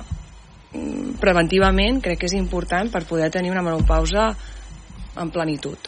[1.21, 4.31] preventivament crec que és important per poder tenir una menopausa
[5.17, 5.79] en plenitud.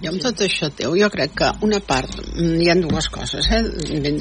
[0.00, 3.46] I amb tot això teu, jo crec que una part, mm, hi ha dues coses,
[3.52, 3.62] eh,
[4.00, 4.18] ben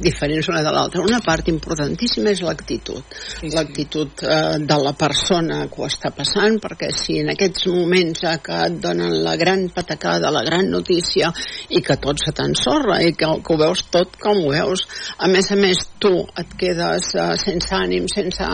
[0.00, 1.02] diferents una de l'altra.
[1.02, 3.02] Una part importantíssima és l'actitud.
[3.10, 3.56] Sí, sí.
[3.56, 8.36] L'actitud eh, de la persona que ho està passant, perquè si en aquests moments eh,
[8.42, 11.32] que et donen la gran patacada, la gran notícia,
[11.68, 14.86] i que tot se t'ensorra, i que, que ho veus tot com ho veus,
[15.18, 18.48] a més a més tu et quedes eh, sense ànim, sense...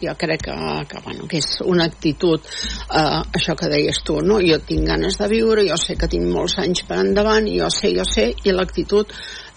[0.00, 0.54] Jo crec que,
[0.88, 2.44] que, bueno, que és una actitud,
[2.88, 4.40] eh, això que deies tu, no?
[4.44, 7.94] Jo tinc ganes de viure, jo sé que tinc molts anys per endavant, jo sé,
[7.96, 9.14] jo sé, i l'actitud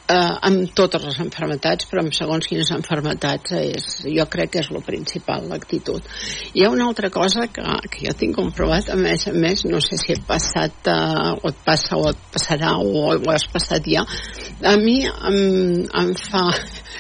[0.08, 4.70] eh, amb totes les enfermetats, però amb segons quines enfermetats és, jo crec que és
[4.72, 6.08] el principal, l'actitud.
[6.54, 9.82] Hi ha una altra cosa que, que jo tinc comprovat, a més a més, no
[9.84, 13.88] sé si he passat eh, o et passa o et passarà o, o has passat
[13.90, 14.06] ja,
[14.64, 16.48] a mi em, em fa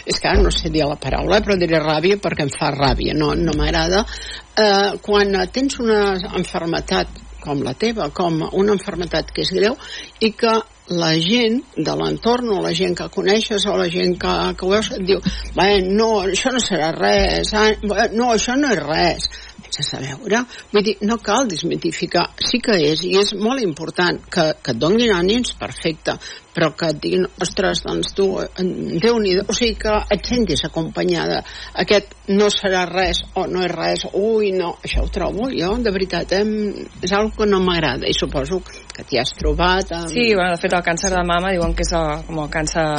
[0.04, 3.15] és que ara no sé dir la paraula, però diré ràbia perquè em fa ràbia,
[3.15, 6.02] no, no m'agrada eh, quan tens una
[6.36, 9.75] enfermetat com la teva, com una enfermetat que és greu
[10.23, 10.53] i que
[10.91, 14.91] la gent de l'entorn o la gent que coneixes o la gent que, que veus
[14.91, 15.21] et diu
[15.88, 17.69] no, això no serà res ah,
[18.12, 19.29] no, això no és res
[19.73, 20.43] sense veure.
[20.71, 22.29] Vull dir, no cal desmitificar.
[22.38, 26.17] Sí que és, i és molt important que, que et donin ànims, perfecte,
[26.53, 28.27] però que et diguin, ostres, doncs tu,
[29.01, 31.41] déu nhi o sigui que et sentis acompanyada.
[31.83, 35.93] Aquest no serà res o no és res, ui, no, això ho trobo jo, de
[35.95, 36.45] veritat, eh?
[37.01, 39.91] és una que no m'agrada i suposo que t'hi has trobat.
[39.97, 40.09] Amb...
[40.13, 42.89] Sí, bueno, de fet el càncer de mama diuen que és el, com el càncer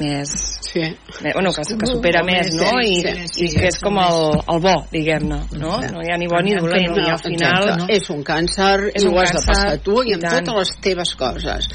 [0.00, 0.32] més...
[0.72, 0.80] Sí.
[1.20, 2.78] Més, bueno, que, que supera més, més, no?
[2.80, 5.74] I, sí, sí, i que és com el, el bo, diguem-ne, no?
[5.84, 7.68] No hi ha ni bo ni dolent, no, i al final...
[7.82, 7.90] No?
[7.92, 11.12] És un càncer, és i ho has de passar tu, i amb totes les teves
[11.20, 11.68] coses.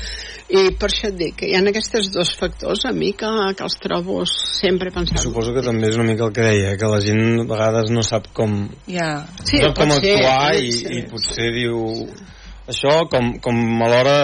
[0.47, 3.27] I per això et dic que hi ha aquests dos factors a mi que,
[3.60, 5.19] que els trobo sempre pensant.
[5.19, 8.06] Suposo que també és una mica el que deia, que la gent a vegades no
[8.08, 9.25] sap com, yeah.
[9.43, 11.84] sí, no sap com actuar ser, i, i potser diu
[12.67, 14.15] això com, com alhora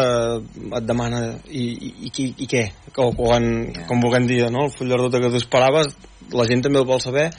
[0.77, 2.63] et demana i, i, i, i què?
[2.99, 3.85] O quan, yeah.
[3.89, 4.67] com vulguem dir, no?
[4.67, 5.93] el full de ruta que tu esperaves
[6.35, 7.29] la gent també el vol saber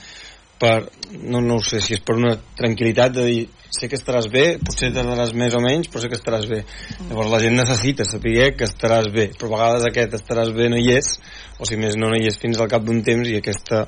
[0.59, 0.87] per,
[1.21, 3.41] no, no sé si és per una tranquil·litat de dir,
[3.75, 7.09] sé que estaràs bé potser tardaràs més o menys, però sé que estaràs bé mm.
[7.09, 10.79] llavors la gent necessita saber que estaràs bé però a vegades aquest estaràs bé no
[10.79, 11.17] hi és
[11.59, 13.85] o si més no, no hi és fins al cap d'un temps i aquesta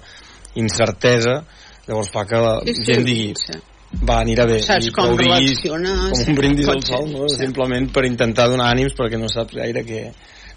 [0.60, 1.40] incertesa
[1.88, 3.58] llavors fa que la sí, sí, gent digui sí
[4.04, 4.60] va, anirà bé.
[4.64, 6.14] Saps I com relaciones...
[6.14, 7.28] Com un brindis al sol, no?
[7.32, 7.42] Sí.
[7.46, 10.04] Simplement per intentar donar ànims perquè no saps gaire què,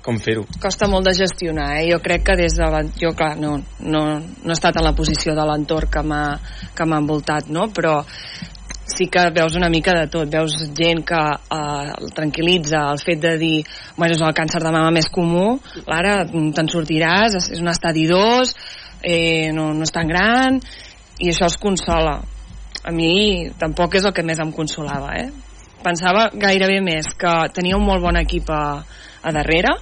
[0.05, 0.47] com fer-ho.
[0.63, 1.89] Costa molt de gestionar, eh?
[1.93, 2.83] Jo crec que des de la...
[3.01, 7.53] Jo, clar, no, no, no he estat en la posició de l'entorn que m'ha envoltat,
[7.55, 7.69] no?
[7.75, 8.01] Però
[8.91, 10.27] sí que veus una mica de tot.
[10.33, 13.55] Veus gent que eh, el tranquil·litza el fet de dir,
[13.97, 15.55] bueno, és el càncer de mama més comú,
[15.87, 18.55] ara te'n sortiràs, és un estadi 2,
[19.07, 20.59] eh, no, no és tan gran,
[21.21, 22.19] i això els consola
[22.85, 25.29] a mi tampoc és el que més em consolava, eh?
[25.81, 29.77] Pensava gairebé més que tenia un molt bon equip a, a darrere,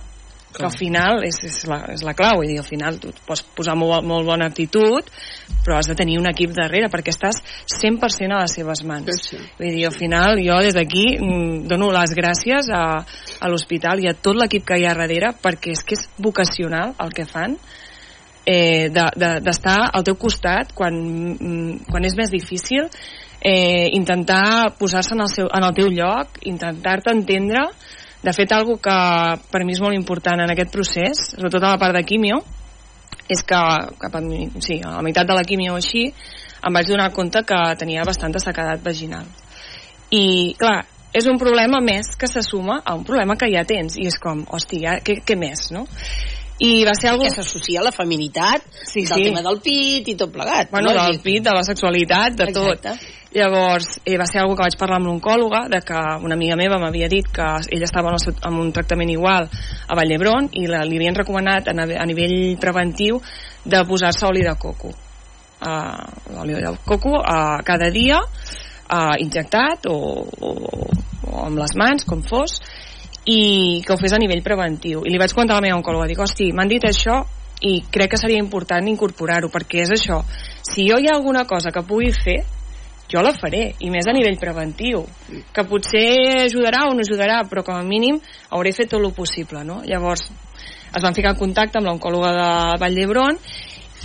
[0.58, 3.76] que al final és, és, la, és la clau, dir, al final tu pots posar
[3.78, 5.10] molt, molt bona actitud,
[5.64, 7.40] però has de tenir un equip darrere perquè estàs
[7.76, 9.10] 100% a les seves mans.
[9.12, 9.42] Sí, sí.
[9.58, 14.10] Vull dir, al final jo des d'aquí mm, dono les gràcies a, a l'hospital i
[14.10, 17.58] a tot l'equip que hi ha darrere perquè és que és vocacional el que fan
[18.48, 24.72] eh, d'estar de, de, al teu costat quan, mm, quan és més difícil eh, intentar
[24.80, 27.68] posar-se en, el seu, en el teu lloc intentar-te entendre
[28.22, 28.94] de fet, algo que
[29.52, 32.40] per mi és molt important en aquest procés, sobretot a la part de quimio,
[33.30, 33.58] és que
[34.00, 36.08] cap a, mi, sí, a la meitat de la quimio o així,
[36.58, 39.28] em vaig donar compte que tenia bastanta sequedat vaginal.
[40.10, 40.80] I, clar,
[41.14, 44.18] és un problema més que se suma a un problema que ja tens, i és
[44.18, 45.86] com, hòstia, què, què més, no?
[46.58, 47.24] I va ser algo...
[47.24, 49.24] que s'associa a la feminitat sí, del sí.
[49.28, 51.06] tema del pit i tot plegat bueno, no?
[51.06, 52.94] del pit, de la sexualitat, de Exacte.
[52.94, 56.56] tot llavors eh, va ser algo que vaig parlar amb l'oncòloga de que una amiga
[56.56, 60.64] meva m'havia dit que ella estava en, en un tractament igual a Vall d'Hebron i
[60.66, 63.20] la, li havien recomanat a, a nivell preventiu
[63.64, 69.98] de posar-se oli de coco uh, oli de coco uh, cada dia uh, injectat o,
[70.40, 70.50] o,
[71.28, 72.58] o amb les mans, com fos,
[73.28, 75.02] i que ho fes a nivell preventiu.
[75.04, 77.20] I li vaig comentar a la meva oncòloga, dic, hosti, m'han dit això
[77.68, 80.22] i crec que seria important incorporar-ho, perquè és això,
[80.64, 82.38] si jo hi ha alguna cosa que pugui fer,
[83.08, 85.02] jo la faré, i més a nivell preventiu,
[85.52, 89.64] que potser ajudarà o no ajudarà, però com a mínim hauré fet tot el possible,
[89.64, 89.80] no?
[89.84, 93.40] Llavors, es van ficar en contacte amb l'oncòloga de Vall d'Hebron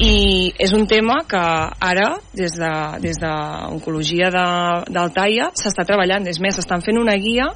[0.03, 4.47] i és un tema que ara des de, des d'Oncologia de,
[4.89, 7.51] d'Altaia s'està treballant, és més, estan fent una guia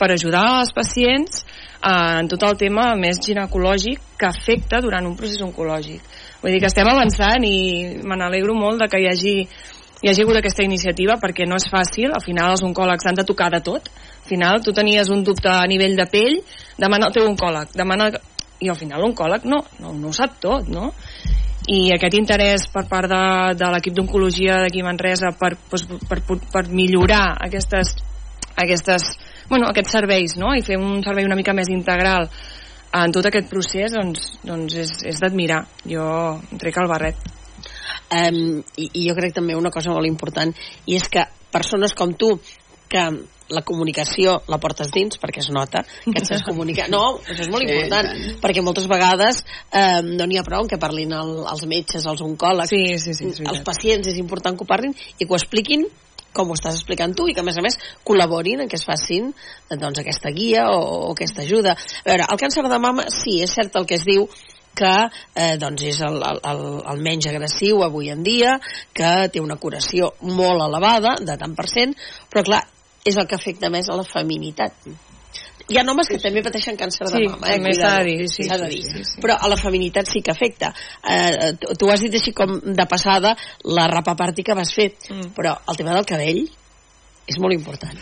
[0.00, 5.16] per ajudar els pacients eh, en tot el tema més ginecològic que afecta durant un
[5.18, 6.00] procés oncològic.
[6.40, 9.36] Vull dir que estem avançant i me n'alegro molt de que hi hagi
[10.00, 13.26] hi hagi hagut aquesta iniciativa perquè no és fàcil, al final els oncòlegs han de
[13.28, 16.38] tocar de tot al final tu tenies un dubte a nivell de pell
[16.80, 18.08] demana el teu oncòleg demana...
[18.60, 20.90] i al final l'oncòleg no, no, no ho sap tot no?
[21.68, 23.22] i aquest interès per part de,
[23.56, 27.94] de l'equip d'oncologia d'aquí Manresa per, doncs, per, per, per millorar aquestes,
[28.56, 29.10] aquestes,
[29.50, 30.54] bueno, aquests serveis no?
[30.56, 32.30] i fer un servei una mica més integral
[33.00, 36.06] en tot aquest procés doncs, doncs és, és d'admirar jo
[36.58, 37.20] trec el barret
[38.14, 40.54] um, i, i jo crec també una cosa molt important
[40.86, 42.32] i és que persones com tu
[42.90, 43.04] que
[43.50, 47.50] la comunicació la portes dins perquè es nota que et saps comunicar no, això és
[47.50, 48.36] molt Sí, important tant.
[48.42, 52.70] perquè moltes vegades eh, no n'hi ha prou que parlin el, els metges, els oncòlegs
[52.70, 55.86] sí, sí, sí, els pacients és important que ho parlin i que ho expliquin
[56.36, 58.86] com ho estàs explicant tu i que a més a més col·laborin en que es
[58.86, 59.32] facin
[59.70, 61.74] doncs, aquesta guia o, o aquesta ajuda.
[61.74, 64.28] A veure, el càncer de mama sí, és cert el que es diu
[64.80, 64.94] que
[65.34, 68.56] eh, doncs és el, el, el menys agressiu avui en dia,
[68.94, 71.96] que té una curació molt elevada, de tant per cent,
[72.30, 72.64] però clar,
[73.04, 74.86] és el que afecta més a la feminitat.
[75.70, 77.56] Hi ha homes que també pateixen càncer de Sí, mama, eh?
[77.56, 78.04] també s'ha Cuidado.
[78.04, 78.82] de dir, sí, de sí, dir.
[78.84, 79.20] sí, sí.
[79.22, 80.72] Però a la feminitat sí que afecta.
[81.08, 85.30] Eh, tu, tu has dit així com de passada la rapaparty que vas fer, Mm.
[85.36, 86.42] però el tema del cabell
[87.30, 87.94] és molt important.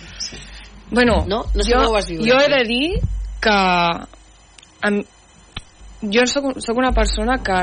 [0.90, 1.44] Bueno, No?
[1.54, 2.24] No sé jo, ho vas viure.
[2.31, 3.00] jo he de dir
[3.40, 3.57] que
[4.88, 5.02] em,
[6.02, 7.59] jo sóc, sóc una persona que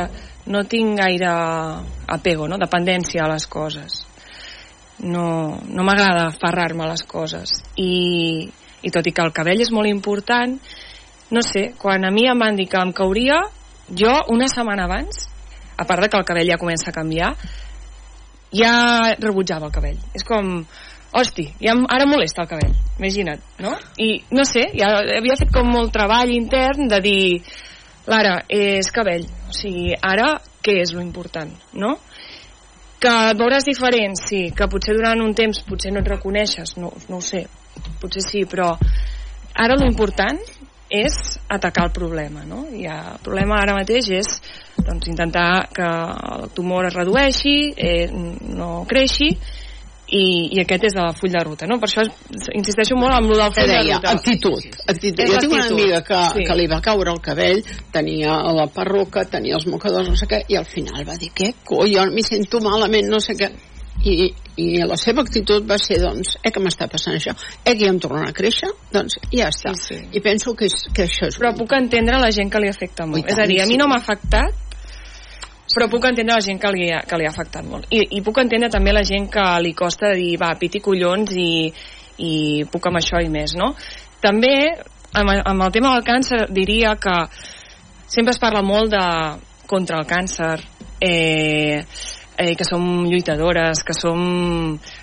[0.51, 1.25] no tinc gaire
[2.07, 2.57] apego, no?
[2.61, 4.05] dependència a les coses.
[4.99, 7.63] No, no m'agrada aferrar-me a les coses.
[7.75, 8.47] I,
[8.85, 10.57] I tot i que el cabell és molt important,
[11.33, 13.39] no sé, quan a mi em van dir que em cauria,
[13.89, 15.25] jo una setmana abans,
[15.77, 17.33] a part de que el cabell ja comença a canviar,
[18.55, 19.97] ja rebutjava el cabell.
[20.15, 20.61] És com,
[21.15, 23.75] hosti, ja ara molesta el cabell, imagina't, no?
[23.97, 27.25] I no sé, ja havia fet com molt treball intern de dir,
[28.05, 31.95] Lara, és cabell, o sigui, ara què és lo important, no?
[33.01, 36.91] Que et veuràs diferent, sí, que potser durant un temps potser no et reconeixes, no,
[37.09, 37.45] no ho sé,
[38.01, 38.73] potser sí, però
[39.55, 40.39] ara lo important
[40.89, 42.65] és atacar el problema, no?
[42.69, 44.31] I el problema ara mateix és
[44.77, 49.31] doncs, intentar que el tumor es redueixi, eh, no creixi,
[50.05, 51.79] i, i aquest és el full de ruta, no?
[51.81, 52.03] Per això
[52.53, 54.11] insisteixo molt amb lo del que full de deia, ruta.
[54.13, 55.23] actitud, actitud.
[55.25, 56.45] És Jo tinc una amiga que, sí.
[56.45, 60.43] que li va caure el cabell, tenia la perruca, tenia els mocadors, no sé què,
[60.53, 63.49] i al final va dir, què coi, jo m'hi sento malament, no sé què.
[64.03, 67.33] I, I la seva actitud va ser, doncs, eh, que m'està passant això?
[67.63, 68.69] Eh, que ja em tornen a créixer?
[68.93, 69.73] Doncs ja està.
[69.79, 70.01] Sí, sí.
[70.19, 71.39] I penso que, és, que això és...
[71.41, 73.23] però puc entendre la gent que li afecta molt.
[73.25, 74.61] I és a dir, a mi tant, no m'ha afectat,
[75.75, 77.89] però puc entendre la gent que li, ha, que li ha afectat molt.
[77.91, 81.51] I, I puc entendre també la gent que li costa dir, va, piti collons i,
[82.23, 82.33] i
[82.71, 83.73] puc amb això i més, no?
[84.23, 84.55] També,
[85.11, 87.17] amb, amb el tema del càncer, diria que
[88.07, 89.05] sempre es parla molt de
[89.67, 90.59] contra el càncer,
[91.01, 91.81] eh,
[92.37, 94.21] eh, que som lluitadores, que som,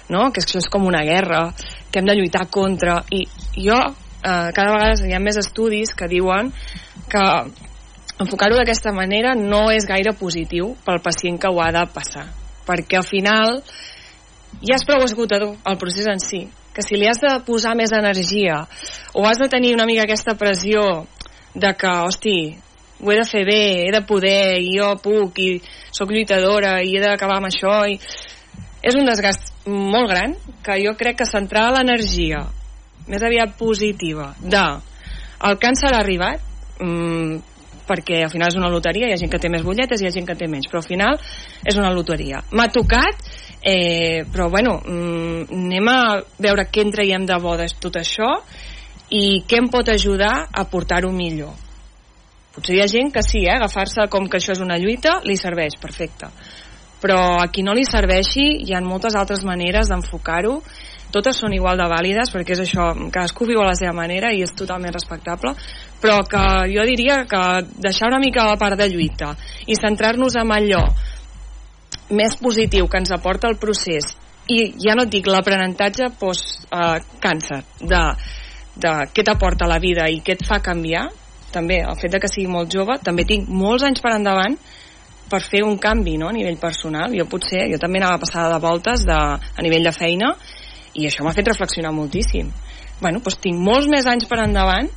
[0.09, 1.49] no?, que això és com una guerra,
[1.91, 3.25] que hem de lluitar contra, i
[3.57, 3.79] jo,
[4.23, 6.53] eh, cada vegada hi ha més estudis que diuen
[7.11, 7.25] que
[8.23, 12.27] enfocar-ho d'aquesta manera no és gaire positiu pel pacient que ho ha de passar,
[12.67, 13.63] perquè al final
[14.63, 17.93] ja és prou esgotador el procés en si, que si li has de posar més
[17.97, 18.63] energia
[19.15, 21.07] o has de tenir una mica aquesta pressió
[21.55, 22.37] de que, hosti,
[23.03, 25.59] ho he de fer bé, he de poder, i jo puc, i
[25.91, 27.99] sóc lluitadora, i he d'acabar amb això, i...
[28.83, 30.33] És un desgast molt gran
[30.67, 32.41] que jo crec que centrar l'energia
[33.07, 34.63] més aviat positiva de
[35.47, 36.43] el càncer ha arribat
[36.83, 37.37] mm,
[37.87, 40.11] perquè al final és una loteria, hi ha gent que té més butlletes i hi
[40.11, 41.19] ha gent que té menys, però al final
[41.67, 42.43] és una loteria.
[42.55, 43.19] M'ha tocat,
[43.61, 45.99] eh, però bueno, mm, anem a
[46.39, 48.31] veure què en traiem de bo de tot això
[49.11, 51.53] i què em pot ajudar a portar-ho millor.
[52.53, 55.39] Potser hi ha gent que sí, eh, agafar-se com que això és una lluita, li
[55.41, 56.29] serveix, perfecte.
[57.01, 60.59] Però a qui no li serveixi hi ha moltes altres maneres d'enfocar-ho.
[61.13, 64.45] Totes són igual de vàlides perquè és això, cadascú viu a la seva manera i
[64.45, 65.55] és totalment respectable.
[66.01, 67.43] Però que jo diria que
[67.81, 69.33] deixar una mica la part de lluita
[69.67, 70.85] i centrar-nos en allò
[72.13, 74.13] més positiu que ens aporta el procés
[74.53, 77.01] i ja no et dic l'aprenentatge post eh,
[77.81, 78.03] de,
[78.85, 81.09] de què t'aporta la vida i què et fa canviar
[81.53, 84.57] també el fet de que sigui molt jove també tinc molts anys per endavant
[85.33, 88.63] per fer un canvi no, a nivell personal jo potser, jo també anava passada de
[88.65, 89.21] voltes de,
[89.59, 90.35] a nivell de feina
[90.95, 92.51] i això m'ha fet reflexionar moltíssim
[93.01, 94.91] bueno, doncs tinc molts més anys per endavant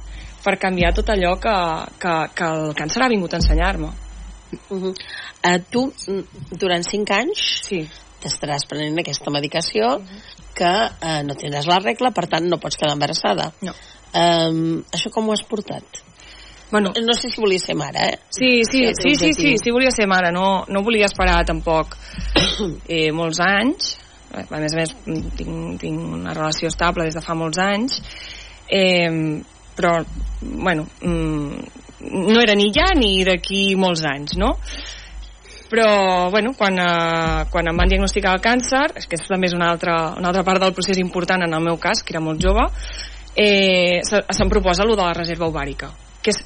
[0.46, 1.54] per canviar tot allò que,
[2.00, 3.94] que, que el càncer ha vingut a ensenyar-me
[4.70, 4.94] Uh -huh.
[5.48, 6.24] uh, tu, mm,
[6.58, 7.88] durant 5 anys, sí.
[8.22, 10.20] t'estaràs prenent aquesta medicació uh -huh.
[10.54, 10.74] que
[11.08, 13.52] uh, no tindràs la regla, per tant no pots quedar embarassada.
[13.62, 13.74] No.
[14.14, 15.84] Um, això com ho has portat?
[16.72, 18.20] Bueno, no sé si volia ser mare, eh?
[18.30, 21.96] Sí, sí, sí, sí, sí, sí, volia ser mare, no, no volia esperar tampoc
[22.88, 23.94] eh, molts anys,
[24.34, 24.94] a més a més
[25.38, 28.02] tinc, tinc una relació estable des de fa molts anys,
[28.68, 29.40] eh,
[29.78, 30.00] però,
[30.42, 31.64] bueno, mm,
[32.34, 34.56] no era ni ja ni d'aquí molts anys, no?
[35.70, 39.70] Però, bueno, quan, eh, quan em van diagnosticar el càncer, és que també és una
[39.72, 42.68] altra, una altra part del procés important en el meu cas, que era molt jove,
[43.36, 45.90] eh, se, se'm proposa allò de la reserva ovàrica,
[46.22, 46.44] que és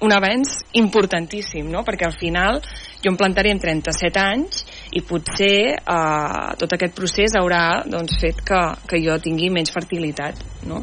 [0.00, 1.84] un avenç importantíssim, no?
[1.84, 2.60] perquè al final
[3.00, 4.64] jo em plantaré amb 37 anys
[4.96, 10.40] i potser eh, tot aquest procés haurà doncs, fet que, que jo tingui menys fertilitat.
[10.68, 10.82] No?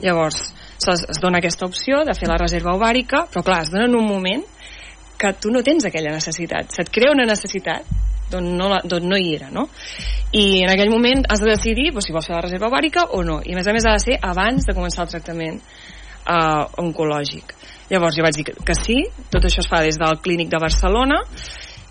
[0.00, 0.42] Llavors,
[0.80, 3.96] es, es dona aquesta opció de fer la reserva ovàrica, però clar, es dona en
[3.98, 4.44] un moment
[5.20, 6.72] que tu no tens aquella necessitat.
[6.72, 7.88] Se't crea una necessitat
[8.30, 9.66] d'on no, la, no hi era, no?
[10.32, 13.24] I en aquell moment has de decidir doncs, si vols fer la reserva ovàrica o
[13.26, 13.40] no.
[13.44, 15.58] I a més a més ha de ser abans de començar el tractament
[16.30, 17.56] eh, oncològic.
[17.90, 19.00] Llavors jo vaig dir que, que sí,
[19.32, 21.18] tot això es fa des del Clínic de Barcelona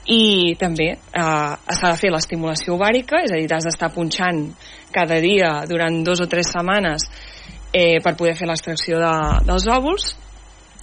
[0.10, 4.46] i també eh, s'ha de fer l'estimulació ovàrica, és a dir, has d'estar punxant
[4.96, 7.06] cada dia durant dos o tres setmanes
[7.74, 9.14] eh, per poder fer l'extracció de,
[9.46, 10.16] dels òvuls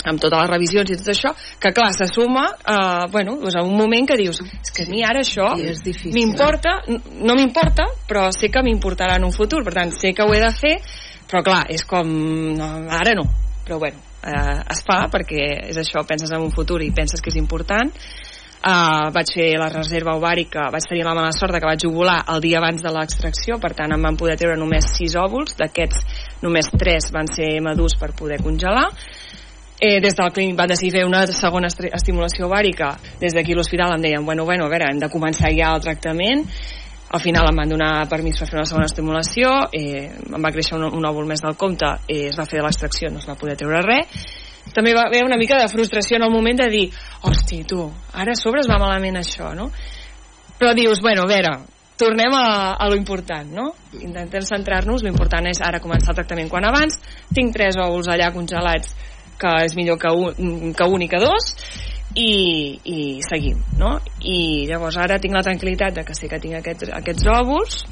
[0.06, 3.64] amb totes les revisions i tot això, que clar, se suma eh, bueno, doncs a
[3.66, 8.28] un moment que dius és que a mi ara això sí, m'importa no m'importa, però
[8.36, 10.76] sé que m'importarà en un futur, per tant, sé que ho he de fer
[11.26, 12.06] però clar, és com
[12.54, 13.26] no, ara no,
[13.66, 17.32] però bueno eh, es fa perquè és això, penses en un futur i penses que
[17.32, 17.92] és important.
[18.66, 22.40] Uh, vaig fer la reserva ovàrica, vaig tenir la mala sort que vaig ovular el
[22.42, 26.72] dia abans de l'extracció, per tant em van poder treure només 6 òvuls, d'aquests només
[26.72, 28.88] 3 van ser madurs per poder congelar.
[29.76, 34.02] Eh, des del clínic van decidir fer una segona estimulació ovàrica, des d'aquí l'hospital em
[34.08, 36.48] deien, bueno, bueno, a veure, hem de començar ja el tractament,
[37.16, 40.76] al final em van donar permís per fer una segona estimulació, eh, em va créixer
[40.76, 43.56] un, un òvul més del compte, eh, es va fer l'extracció, no es va poder
[43.56, 44.26] treure res,
[44.74, 46.84] també va haver una mica de frustració en el moment de dir
[47.22, 49.70] hosti, tu, ara a sobre es va malament això, no?
[50.58, 51.54] Però dius, bueno, a veure,
[51.96, 53.70] tornem a, a lo important, no?
[54.00, 56.98] Intentem centrar-nos, lo important és ara començar el tractament quan abans,
[57.32, 58.92] tinc tres òvuls allà congelats
[59.40, 61.52] que és millor que un, que un i que dos
[62.16, 63.98] i, i seguim, no?
[64.24, 67.84] I llavors ara tinc la tranquil·litat de que sé que tinc aquests, aquests òvuls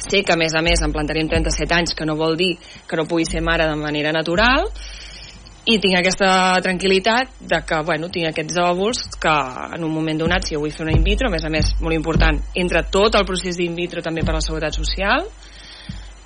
[0.00, 2.54] sé que a més a més em plantaré amb 37 anys que no vol dir
[2.88, 4.70] que no pugui ser mare de manera natural
[5.68, 9.34] i tinc aquesta tranquil·litat de que, bueno, tinc aquests òvuls que
[9.76, 11.74] en un moment donat, si jo vull fer una in vitro, a més a més,
[11.84, 15.26] molt important, entra tot el procés d'in vitro també per la seguretat social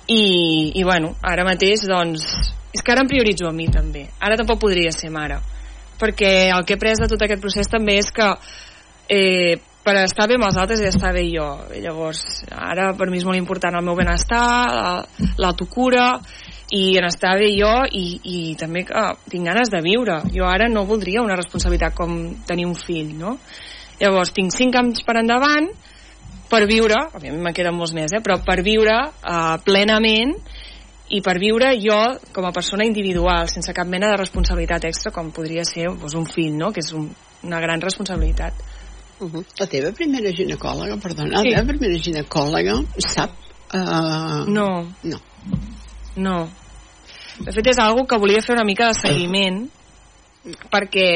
[0.07, 2.23] i, i bueno, ara mateix, doncs,
[2.71, 4.07] és que ara em prioritzo a mi també.
[4.23, 5.41] Ara tampoc podria ser mare,
[6.05, 8.31] perquè el que he pres de tot aquest procés també és que
[9.09, 11.45] eh, per estar bé amb els altres i estar bé jo.
[11.81, 14.45] Llavors, ara per mi és molt important el meu benestar,
[15.41, 16.07] l'autocura,
[16.73, 20.67] i en estar bé jo i, i també que tinc ganes de viure jo ara
[20.71, 22.15] no voldria una responsabilitat com
[22.47, 23.37] tenir un fill no?
[23.99, 25.69] llavors tinc 5 anys per endavant
[26.49, 28.21] per viure, òbviament me queden molts més eh?
[28.25, 30.33] però per viure uh, plenament
[31.09, 31.99] i per viure jo
[32.33, 36.25] com a persona individual sense cap mena de responsabilitat extra com podria ser doncs, un
[36.25, 36.71] fill no?
[36.71, 37.09] que és un,
[37.43, 38.53] una gran responsabilitat
[39.19, 39.45] uh -huh.
[39.59, 41.49] la teva primera ginecòloga perdona, sí.
[41.49, 43.31] la teva primera ginecòloga sap
[43.73, 44.45] uh...
[44.47, 45.21] no no
[46.15, 46.47] no.
[47.39, 49.65] De fet, és algo que volia fer una mica de seguiment
[50.71, 51.09] perquè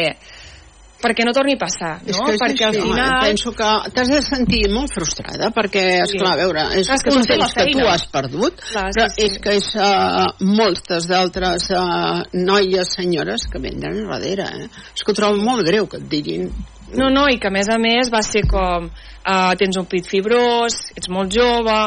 [1.00, 2.12] perquè no torni a passar, no?
[2.12, 3.14] És que és perquè així, al final...
[3.24, 7.14] Penso que t'has de sentir molt frustrada, perquè, és clar, a veure, és, és que
[7.16, 9.28] un temps que tu has perdut, clar, però sí, sí.
[9.28, 14.68] és que és uh, moltes d'altres uh, noies, senyores, que venen darrere, eh?
[14.94, 16.52] És que ho trobo molt greu que et diguin
[16.98, 20.08] no, no, i que a més a més va ser com uh, tens un pit
[20.10, 21.78] fibrós, ets molt jove,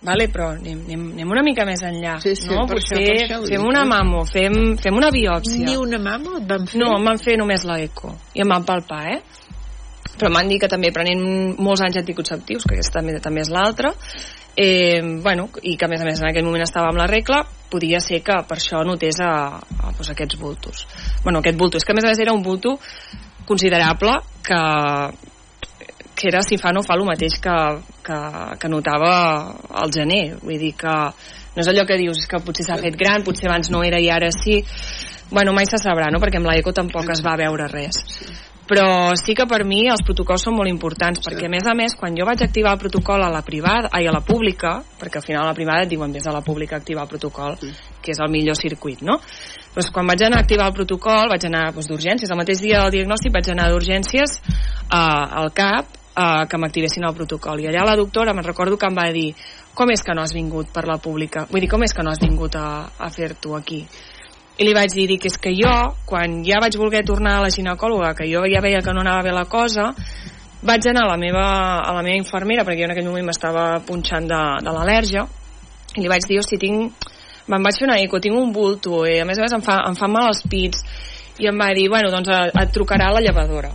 [0.00, 2.68] Vale, però anem, anem, anem una mica més enllà, sí, sí, no?
[2.70, 5.64] Potser això, fem una mamo, fem, fem una biòpsia.
[5.66, 6.78] Ni una mamo et van fer?
[6.78, 9.18] No, em van fer només l'eco i em van palpar, eh?
[10.18, 11.22] Però m'han dit que també prenent
[11.62, 13.90] molts anys anticonceptius, que aquesta també, també és l'altra,
[14.58, 17.44] eh, bueno, i que a més a més en aquell moment estava amb la regla,
[17.70, 20.86] podia ser que per això notés a, a, pues, aquests bultos.
[21.22, 22.78] Bueno, aquest bulto, és que a més a més era un bulto
[23.46, 24.14] considerable
[24.46, 24.58] que
[26.18, 27.56] que era si fa no fa el mateix que,
[28.02, 28.18] que,
[28.58, 29.12] que notava
[29.70, 30.38] al gener.
[30.42, 30.96] Vull dir que
[31.54, 34.02] no és allò que dius, és que potser s'ha fet gran, potser abans no era
[34.02, 34.60] i ara sí.
[35.30, 36.18] Bueno, mai se sabrà, no?
[36.18, 38.02] Perquè amb l'ECO tampoc es va veure res
[38.68, 41.94] però sí que per mi els protocols són molt importants perquè a més a més
[41.98, 45.24] quan jo vaig activar el protocol a la privada, ai, a la pública perquè al
[45.24, 47.56] final a la privada et diuen vés a la pública activar el protocol,
[48.02, 49.16] que és el millor circuit no?
[49.74, 52.84] Doncs quan vaig anar a activar el protocol vaig anar doncs, d'urgències, el mateix dia
[52.84, 57.86] del diagnòstic vaig anar d'urgències eh, al CAP eh, que m'activessin el protocol i allà
[57.86, 59.30] la doctora me'n recordo que em va dir
[59.78, 61.46] com és que no has vingut per la pública?
[61.50, 63.84] Vull dir, com és que no has vingut a, a fer-t'ho aquí?
[64.58, 65.72] i li vaig dir, dic, és que jo,
[66.08, 69.22] quan ja vaig voler tornar a la ginecòloga, que jo ja veia que no anava
[69.22, 69.92] bé la cosa,
[70.66, 71.44] vaig anar a la meva,
[71.78, 75.22] a la meva infermera, perquè jo en aquell moment m'estava punxant de, de l'al·lèrgia,
[75.94, 77.06] i li vaig dir, hosti, tinc...
[77.48, 79.78] Me'n vaig fer una eco, tinc un bulto, i a més a més em fa,
[79.88, 80.82] em fa mal els pits,
[81.40, 83.70] i em va dir, bueno, doncs et trucarà la llevadora.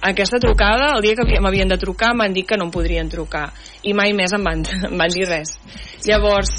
[0.00, 3.50] Aquesta trucada, el dia que m'havien de trucar, m'han dit que no em podrien trucar,
[3.84, 5.58] i mai més em van, em van dir res.
[6.06, 6.54] Llavors,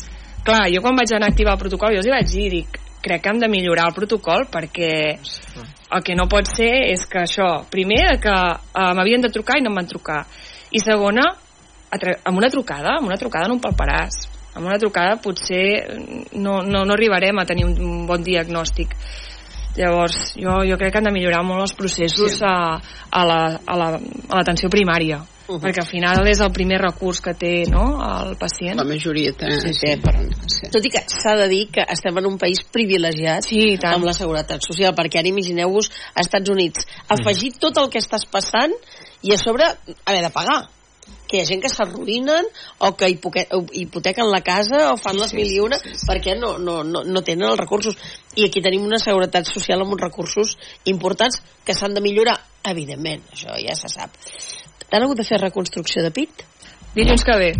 [0.45, 2.77] clar, jo quan vaig anar a activar el protocol, jo els hi vaig dir, dic,
[3.01, 7.23] crec que hem de millorar el protocol perquè el que no pot ser és que
[7.23, 10.21] això, primer, que uh, m'havien de trucar i no em van trucar,
[10.69, 11.25] i segona,
[11.97, 14.21] amb una trucada, amb una trucada no em palparàs,
[14.53, 15.65] amb una trucada potser
[16.35, 18.93] no, no, no arribarem a tenir un bon diagnòstic.
[19.77, 22.43] Llavors, jo, jo crec que han de millorar molt els processos sí.
[22.43, 22.79] a,
[23.11, 25.61] a l'atenció la, a primària uh -huh.
[25.61, 28.77] perquè al final és el primer recurs que té no, el pacient.
[28.77, 29.97] La majoria té, sí, sí.
[30.01, 30.15] Per,
[30.47, 30.71] sí.
[30.71, 34.13] Tot i que s'ha de dir que estem en un país privilegiat sí, amb la
[34.13, 38.71] seguretat social, perquè ara imagineu-vos als Estats Units afegir tot el que estàs passant
[39.21, 39.65] i a sobre
[40.05, 40.67] haver de pagar
[41.31, 42.47] que hi ha gent que s'arruïnen
[42.83, 46.07] o que hipotequen la casa o fan les mil i una sí, sí.
[46.09, 47.95] perquè no, no, no, no tenen els recursos
[48.35, 50.57] i aquí tenim una seguretat social amb uns recursos
[50.91, 54.19] importants que s'han de millorar evidentment, això ja se sap
[54.91, 56.41] T'han hagut de fer reconstrucció de pit?
[56.91, 57.51] Dilluns que ve.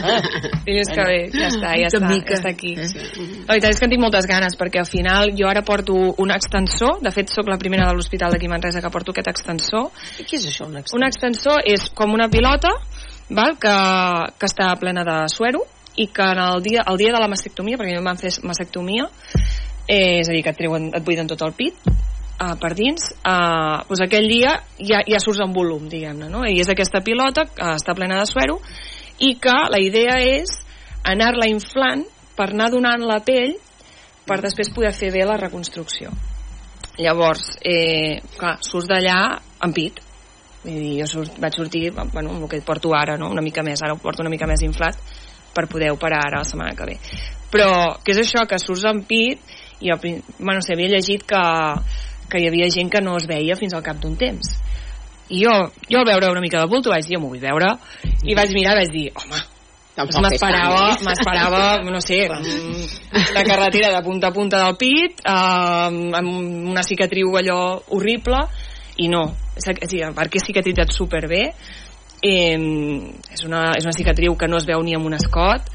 [0.00, 0.20] Ah.
[0.66, 2.70] Dilluns que ve, ja està, ja està, ja està aquí.
[2.80, 6.32] La veritat és que en tinc moltes ganes, perquè al final jo ara porto un
[6.32, 9.90] extensor, de fet sóc la primera de l'hospital d'aquí Manresa que porto aquest extensor.
[10.16, 11.02] I què és això, un extensor?
[11.02, 12.72] Un extensor és com una pilota,
[13.30, 13.76] val, que,
[14.38, 15.64] que està plena de suero,
[16.00, 19.08] i que en el dia, el dia de la mastectomia, perquè em van fer mastectomia,
[19.86, 21.90] eh, és a dir, que et, treuen, et buiden tot el pit,
[22.40, 26.44] uh, per dins, uh, doncs aquell dia ja, ja surts en volum, diguem-ne, no?
[26.46, 28.60] I és aquesta pilota que està plena de suero
[29.20, 30.52] i que la idea és
[31.04, 32.06] anar-la inflant
[32.36, 33.56] per anar donant la pell
[34.26, 36.12] per després poder fer bé la reconstrucció.
[37.00, 39.18] Llavors, eh, clar, surts d'allà
[39.64, 40.00] en pit.
[40.64, 43.30] Vull dir, jo surt, vaig sortir, bueno, el que porto ara, no?
[43.32, 44.98] una mica més, ara ho porto una mica més inflat
[45.54, 46.98] per poder operar ara la setmana que ve.
[47.50, 47.70] Però,
[48.04, 48.44] què és això?
[48.46, 49.40] Que surts en pit
[49.80, 49.96] i jo,
[50.38, 51.40] bueno, sé, havia llegit que
[52.30, 54.54] que hi havia gent que no es veia fins al cap d'un temps
[55.30, 55.54] i jo,
[55.90, 57.74] jo al veure una mica de bulto vaig dir, jo m'ho vull veure
[58.26, 59.42] i vaig mirar i vaig dir, home
[60.00, 62.22] m'esperava, m'esperava, no sé,
[63.34, 67.58] la carretera de punta a punta del pit, eh, amb una cicatriu allò
[67.98, 68.38] horrible,
[69.00, 69.26] i no,
[69.56, 71.46] és, és, perquè he cicatritzat superbé,
[72.20, 75.70] eh, és, una, és una cicatriu que no es veu ni amb un escot,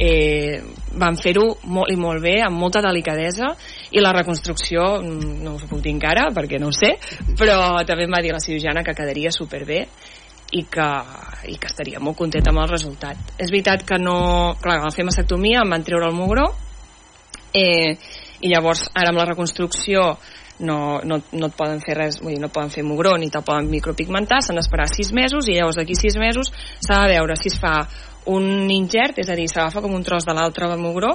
[0.00, 0.62] eh,
[0.96, 3.52] van fer-ho molt i molt bé, amb molta delicadesa.
[3.92, 6.94] I la reconstrucció mm, no us ho puc dir encara perquè no ho sé
[7.38, 7.58] però
[7.88, 9.84] també em va dir la cirurgiana que quedaria superbé
[10.52, 10.88] i que,
[11.48, 13.36] i que estaria molt contenta amb el resultat.
[13.38, 16.50] És veritat que no, clar, la fer mastectomia em van treure el mugró
[17.56, 17.96] eh,
[18.42, 20.12] i llavors ara amb la reconstrucció
[20.62, 23.44] no, no, no et poden fer res, vull dir, no poden fer mugró ni te'l
[23.46, 27.50] poden micropigmentar, s'han d'esperar 6 mesos i llavors d'aquí 6 mesos s'ha de veure si
[27.52, 27.76] es fa
[28.32, 31.10] un ingert, és a dir, s'agafa com un tros de l'altre mugró,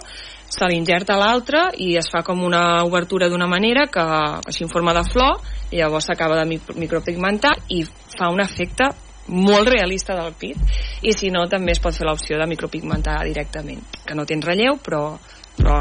[0.50, 4.04] se l'ingerta a l'altre i es fa com una obertura d'una manera que,
[4.48, 5.40] així en forma de flor,
[5.72, 8.92] i llavors s'acaba de micropigmentar i fa un efecte
[9.28, 10.58] molt realista del pit
[11.04, 14.78] i si no també es pot fer l'opció de micropigmentar directament que no tens relleu
[14.84, 15.18] però,
[15.58, 15.80] però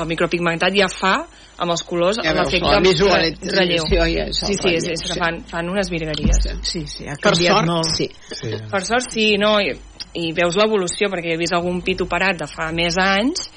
[0.00, 1.14] el micropigmentat ja fa
[1.58, 5.70] amb els colors ja l'efecte de relleu ja sí, sí, és, és que fan, fan
[5.72, 8.08] unes virgueries sí, sí, ha per sort, molt sí.
[8.30, 8.54] sí.
[8.70, 12.70] per sort sí, no, i veus l'evolució perquè he vist algun pit operat de fa
[12.74, 13.50] més anys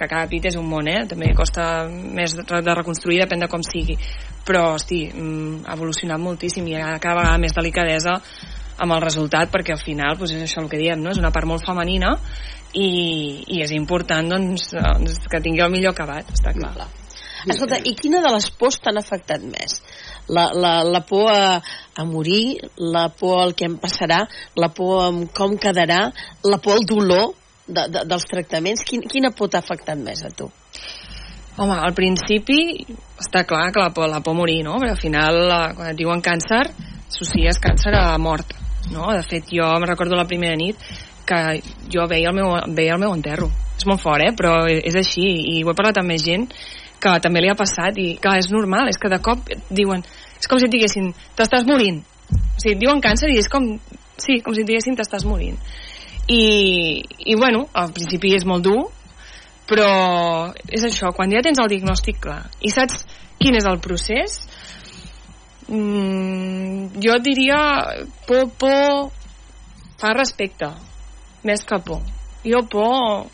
[0.00, 1.02] que cada pit és un món, eh?
[1.08, 3.98] també costa més de, de reconstruir, depèn de com sigui
[4.46, 8.16] però, hosti, mm, ha evolucionat moltíssim i ha cada vegada més delicadesa
[8.80, 11.12] amb el resultat perquè al final doncs és això el que diem, no?
[11.12, 12.14] és una part molt femenina
[12.72, 12.88] i,
[13.50, 16.72] i és important doncs, doncs, que tingui el millor acabat, està clar.
[16.78, 16.90] clar.
[17.48, 19.80] Escolta, i quina de les pors t'han afectat més?
[20.30, 21.60] La, la, la por a,
[21.96, 24.22] a morir, la por al que em passarà,
[24.60, 26.02] la por a com quedarà,
[26.44, 27.32] la por al dolor
[27.66, 28.84] de, de, dels tractaments.
[28.86, 30.50] Quin, quina por t'ha afectat més a tu?
[31.60, 32.60] Home, al principi
[33.20, 34.78] està clar que la por, la por a morir, no?
[34.78, 36.64] Perquè al final, la, quan et diuen càncer,
[37.08, 38.54] associes càncer a mort.
[38.90, 39.10] no?
[39.12, 40.78] De fet, jo me recordo la primera nit
[41.26, 41.60] que
[41.92, 43.50] jo veia el meu, veia el meu enterro.
[43.76, 44.32] És molt fort, eh?
[44.36, 46.48] Però és així, i ho he parlat amb més gent
[47.00, 50.04] que també li ha passat, i clar, és normal, és que de cop diuen,
[50.38, 52.02] és com si et diguessin, t'estàs morint.
[52.30, 53.66] O sigui, et diuen càncer i és com,
[54.20, 55.58] sí, com si et diguessin t'estàs morint.
[56.30, 56.42] I,
[57.26, 58.84] I, bueno, al principi és molt dur,
[59.70, 59.90] però
[60.68, 63.04] és això, quan ja tens el diagnòstic clar i saps
[63.40, 64.40] quin és el procés,
[65.70, 67.60] mm, jo diria
[68.26, 69.10] por, por
[70.00, 70.72] fa respecte
[71.46, 72.02] més que por
[72.44, 73.28] jo por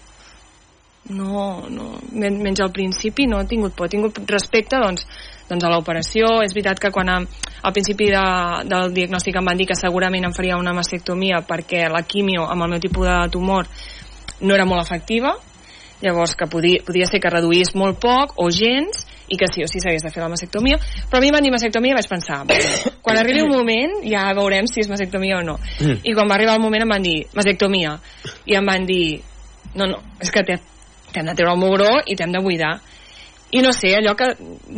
[1.11, 5.07] no, no, menys al principi no he tingut por, he tingut respecte doncs,
[5.49, 7.27] doncs a l'operació, és veritat que quan am,
[7.63, 8.23] al principi de,
[8.67, 12.67] del diagnòstic em van dir que segurament em faria una mastectomia perquè la quimio amb
[12.67, 13.69] el meu tipus de tumor
[14.41, 15.37] no era molt efectiva
[16.03, 19.67] llavors que podia, podia ser que reduís molt poc o gens i que sí o
[19.71, 20.77] sí s'hagués de fer la mastectomia.
[21.11, 22.43] Però a mi em van dir mastectomia i vaig pensar
[23.03, 25.57] quan arribi un moment ja veurem si és mastectomia o no.
[25.81, 25.97] Mm.
[26.05, 27.97] i quan va arribar el moment em van dir mastectomia.
[28.47, 29.23] I em van dir
[29.75, 30.61] no, no, és que t'he-
[31.17, 32.75] t'hem de treure el mugró i t'hem de buidar.
[33.57, 34.35] I no sé, allò que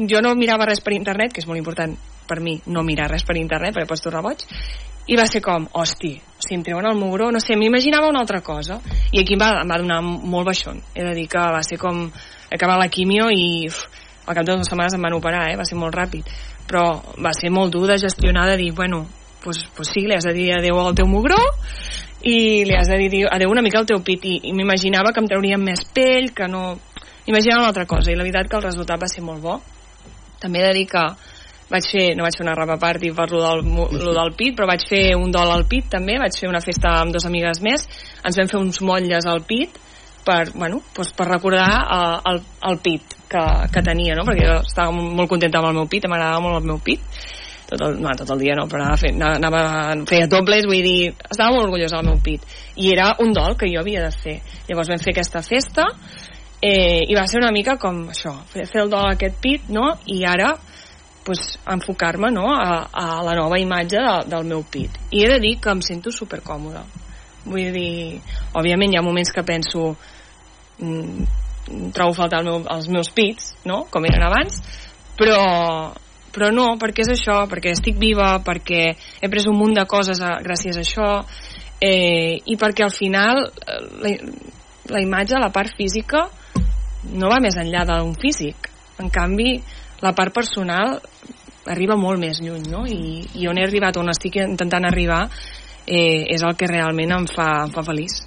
[0.08, 1.96] jo no mirava res per internet, que és molt important
[2.28, 4.44] per mi no mirar res per internet perquè pots tornar boig
[5.08, 6.10] i va ser com, hosti,
[6.44, 8.76] si em treuen el mugró, no sé, m'imaginava una altra cosa.
[9.10, 10.82] I aquí em va, em va donar molt baixón.
[10.92, 12.02] He de dir que va ser com
[12.52, 13.86] acabar la quimio i uf,
[14.26, 15.56] al cap de dues setmanes em van operar, eh?
[15.56, 16.28] va ser molt ràpid.
[16.68, 16.84] Però
[17.24, 19.06] va ser molt dur de gestionar de dir, bueno,
[19.42, 21.40] pues, pues sí, li has de dir adeu al teu mugró
[22.22, 25.22] i li has de dir adeu una mica al teu pit i, i m'imaginava que
[25.22, 26.78] em traurien més pell que no...
[27.26, 28.10] imaginava una altra cosa.
[28.10, 29.58] I la veritat que el resultat va ser molt bo.
[30.42, 31.04] També he de dir que
[31.68, 33.62] vaig fer, no vaig fer una rapa party per lo del,
[34.00, 36.94] lo del pit, però vaig fer un dol al pit també, vaig fer una festa
[37.02, 37.84] amb dos amigues més,
[38.24, 39.76] ens vam fer uns motlles al pit
[40.24, 42.40] per, bueno, doncs per recordar eh, el,
[42.70, 44.24] el pit que, que tenia, no?
[44.28, 47.04] perquè jo estava molt contenta amb el meu pit, m'agradava molt el meu pit
[47.68, 49.60] tot el, no, tot el dia no, però anava, fent, anava,
[50.08, 52.46] feia dobles, vull dir, estava molt orgullosa del meu pit.
[52.80, 54.38] I era un dol que jo havia de fer.
[54.70, 55.84] Llavors vam fer aquesta festa
[56.62, 59.90] eh, i va ser una mica com això, fer, el dol a aquest pit, no?
[60.08, 60.54] I ara
[61.28, 62.46] pues, enfocar-me no?
[62.54, 64.96] a, a la nova imatge de, del meu pit.
[65.12, 66.86] I he de dir que em sento supercòmoda.
[67.44, 68.22] Vull dir,
[68.56, 69.90] òbviament hi ha moments que penso
[70.80, 71.28] mm,
[71.92, 73.82] trobo faltar el meu, els meus pits, no?
[73.92, 74.56] com eren abans,
[75.20, 75.38] però,
[76.38, 80.20] però no, perquè és això, perquè estic viva, perquè he pres un munt de coses
[80.22, 81.08] a, gràcies a això,
[81.82, 84.12] eh, i perquè al final eh, la,
[84.94, 86.28] la imatge, la part física,
[87.10, 88.70] no va més enllà d'un físic.
[89.02, 89.56] En canvi,
[90.02, 91.00] la part personal
[91.68, 92.84] arriba molt més lluny, no?
[92.86, 95.24] I, i on he arribat, on estic intentant arribar,
[95.86, 98.22] eh, és el que realment em fa, em fa feliç.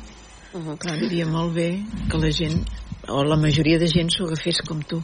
[0.51, 0.77] Uh -huh.
[0.77, 1.79] Clar, diria molt bé
[2.11, 2.59] que la gent,
[3.07, 5.01] o la majoria de gent s'ho agafés com tu,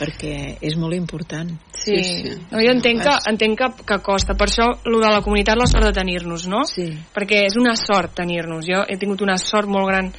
[0.00, 0.34] perquè
[0.64, 1.50] és molt important.
[1.76, 2.32] Sí, sí, sí.
[2.48, 4.36] No, jo entenc que, entenc que, que costa.
[4.38, 6.64] Per això, lo de la comunitat, la sort de tenir-nos, no?
[6.68, 6.88] Sí.
[7.14, 8.64] Perquè és una sort tenir-nos.
[8.68, 10.10] Jo he tingut una sort molt gran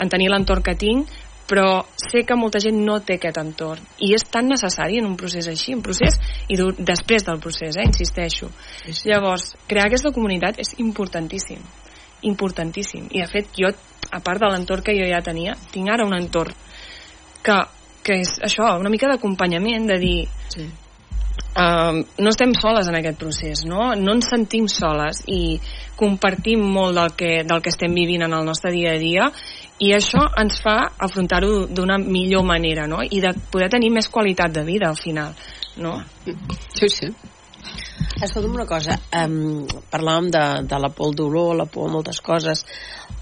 [0.00, 1.12] en tenir l'entorn que tinc,
[1.46, 3.84] però sé que molta gent no té aquest entorn.
[4.02, 6.18] I és tan necessari en un procés així, un procés,
[6.50, 8.50] i després del procés, eh, insisteixo.
[8.82, 9.10] Sí, sí.
[9.10, 11.62] Llavors, crear aquesta comunitat és importantíssim.
[12.26, 13.06] Importantíssim.
[13.12, 13.70] I, de fet, jo,
[14.10, 16.54] a part de l'entorn que jo ja tenia, tinc ara un entorn
[17.46, 17.60] que,
[18.06, 20.18] que és això, una mica d'acompanyament, de dir,
[20.54, 20.66] Sí.
[21.58, 23.90] um, no estem soles en aquest procés, no?
[23.98, 25.58] No ens sentim soles i
[25.96, 29.30] compartim molt del que, del que estem vivint en el nostre dia a dia
[29.80, 33.02] i això ens fa afrontar-ho d'una millor manera, no?
[33.02, 35.34] I de poder tenir més qualitat de vida al final,
[35.76, 35.98] no?
[36.74, 37.10] Sí, sí.
[38.22, 42.20] Escolta'm una cosa, um, parlàvem de, de la por al dolor, la por a moltes
[42.24, 42.64] coses,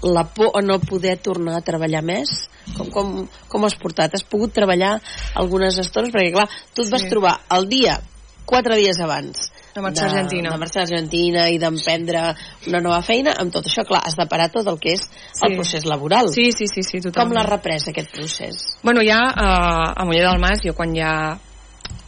[0.03, 2.29] la por a no poder tornar a treballar més,
[2.77, 3.09] com, com,
[3.51, 4.15] com has portat?
[4.15, 4.97] Has pogut treballar
[5.35, 6.13] algunes estones?
[6.15, 7.09] Perquè clar, tu et vas Sí.
[7.11, 7.99] trobar el dia,
[8.45, 10.49] quatre dies abans, De marxar a Argentina.
[10.53, 12.21] de marxar a Argentina i d'emprendre
[12.67, 15.01] una nova feina, amb tot això, clar, has de parar tot el que és
[15.43, 15.55] el Sí.
[15.57, 16.29] procés laboral.
[16.29, 17.35] Sí, sí, sí, sí Com totalment.
[17.35, 18.77] l'has reprès, aquest procés?
[18.81, 21.37] Bueno, ja eh, a Moller del Mas, jo quan ja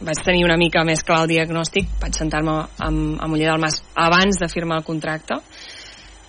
[0.00, 2.54] vaig tenir una mica més clar el diagnòstic, vaig sentar-me
[2.84, 5.40] amb, a Moller del Mas abans de firmar el contracte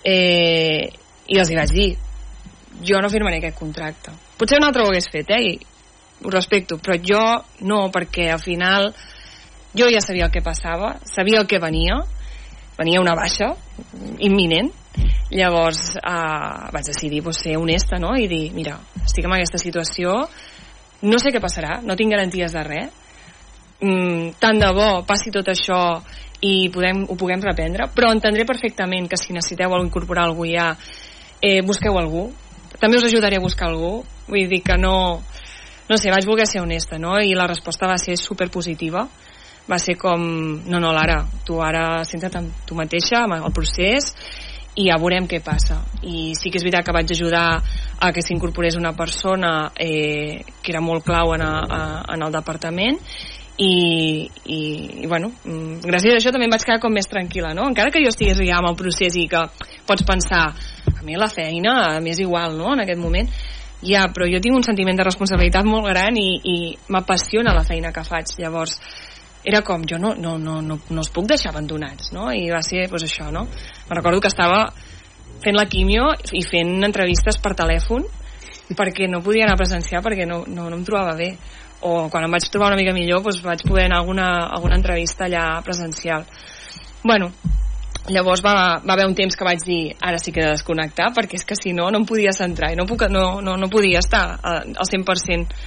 [0.04, 0.90] eh,
[1.30, 1.90] i els hi vaig dir
[2.86, 4.12] jo no firmaré aquest contracte.
[4.38, 5.40] Potser un altre ho hagués fet, eh?
[5.40, 7.22] I ho respecto, però jo
[7.68, 8.90] no, perquè al final
[9.76, 12.00] jo ja sabia el que passava, sabia el que venia,
[12.78, 13.52] venia una baixa
[14.18, 14.72] imminent,
[15.30, 18.16] llavors eh, vaig decidir pues, ser honesta no?
[18.18, 20.16] i dir, mira, estic en aquesta situació
[21.06, 22.99] no sé què passarà, no tinc garanties de res
[23.80, 26.00] mm, tant de bo passi tot això
[26.40, 30.74] i podem, ho puguem reprendre però entendré perfectament que si necessiteu incorporar algú ja
[31.40, 32.30] eh, busqueu algú
[32.80, 35.20] també us ajudaré a buscar algú vull dir que no
[35.90, 37.18] no sé, vaig voler ser honesta no?
[37.18, 39.08] i la resposta va ser super positiva
[39.70, 40.20] va ser com,
[40.66, 44.10] no, no, Lara, tu ara centra't en tu mateixa, en el procés,
[44.78, 45.80] i ja veurem què passa.
[46.06, 47.44] I sí que és veritat que vaig ajudar
[48.00, 51.82] a que s'incorporés una persona eh, que era molt clau en, a, a,
[52.14, 52.98] en el departament
[53.58, 54.60] i, i,
[55.02, 57.66] i bueno, mm, gràcies a això també em vaig quedar com més tranquil·la, no?
[57.68, 59.42] Encara que jo estigués ja amb el procés i que
[59.88, 60.46] pots pensar,
[60.94, 63.28] a mi la feina m'és igual, no?, en aquest moment,
[63.84, 66.56] ja, però jo tinc un sentiment de responsabilitat molt gran i, i
[66.92, 68.78] m'apassiona la feina que faig, llavors
[69.44, 72.28] era com, jo no, no, no, no, no els puc deixar abandonats, no?
[72.32, 73.46] I va ser, doncs això, no?
[73.88, 74.66] Me recordo que estava
[75.40, 78.04] fent la quimio i fent entrevistes per telèfon
[78.76, 81.32] perquè no podia anar a presenciar perquè no, no, no em trobava bé
[81.80, 84.76] o quan em vaig trobar una mica millor doncs vaig poder anar a alguna, alguna
[84.76, 86.26] entrevista allà presencial.
[87.02, 87.30] Bueno,
[88.08, 88.54] llavors va,
[88.84, 91.46] va haver un temps que vaig dir ara sí que he de desconnectar perquè és
[91.46, 94.24] que si no no em podia centrar i no, puc, no, no, no podia estar
[94.42, 95.60] al 100%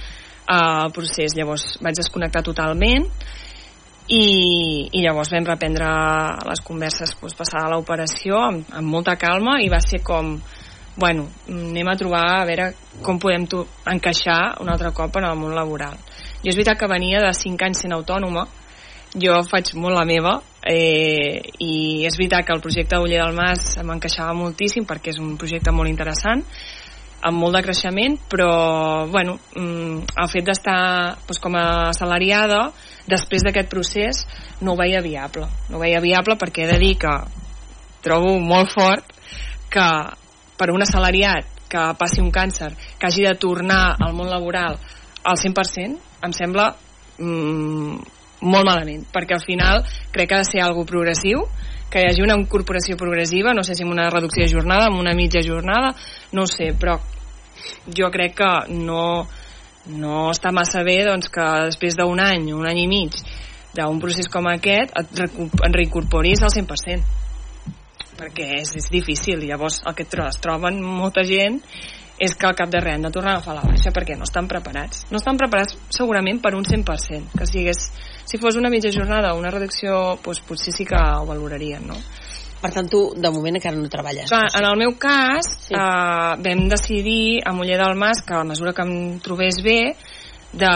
[0.46, 1.34] al procés.
[1.36, 3.08] Llavors vaig desconnectar totalment
[4.08, 4.24] i,
[4.92, 5.88] i llavors vam reprendre
[6.44, 10.36] les converses doncs, passada l'operació amb, amb molta calma i va ser com
[10.96, 12.68] bueno, anem a trobar a veure
[13.02, 13.46] com podem
[13.90, 15.98] encaixar un altre cop en el món laboral
[16.42, 18.46] jo és veritat que venia de 5 anys sent autònoma
[19.14, 23.76] jo faig molt la meva eh, i és veritat que el projecte Uller del Mas
[23.82, 26.42] m'encaixava moltíssim perquè és un projecte molt interessant
[27.24, 32.66] amb molt de creixement, però bueno, mm, el fet d'estar doncs, com a assalariada
[33.08, 34.20] després d'aquest procés
[34.60, 35.48] no ho veia viable.
[35.70, 37.14] No ho veia viable perquè he de dir que
[38.04, 39.08] trobo molt fort
[39.72, 39.86] que
[40.58, 44.78] per un assalariat que passi un càncer, que hagi de tornar al món laboral
[45.24, 46.68] al 100%, em sembla
[47.18, 47.96] mm,
[48.44, 49.82] molt malament, perquè al final
[50.12, 51.46] crec que ha de ser algo progressiu,
[51.90, 55.00] que hi hagi una incorporació progressiva, no sé si amb una reducció de jornada, amb
[55.00, 55.94] una mitja jornada,
[56.32, 56.98] no sé, però
[57.96, 59.26] jo crec que no,
[59.94, 63.18] no està massa bé doncs, que després d'un any, un any i mig
[63.74, 65.20] d'un procés com aquest et,
[65.74, 67.23] reincorporis al 100%
[68.24, 71.60] perquè és, és difícil llavors el que es troben molta gent
[72.14, 74.24] és que al cap de res han de tornar a agafar la baixa perquè no
[74.24, 77.90] estan preparats no estan preparats segurament per un 100% que si, hagués,
[78.24, 81.98] si fos una mitja jornada o una reducció doncs potser sí que ho valorarien no?
[82.64, 84.30] Per tant, tu, de moment, encara no treballes.
[84.30, 85.74] Clar, en el meu cas, sí.
[85.76, 89.92] eh, vam decidir a Moller del Mas que a mesura que em trobés bé
[90.62, 90.70] de,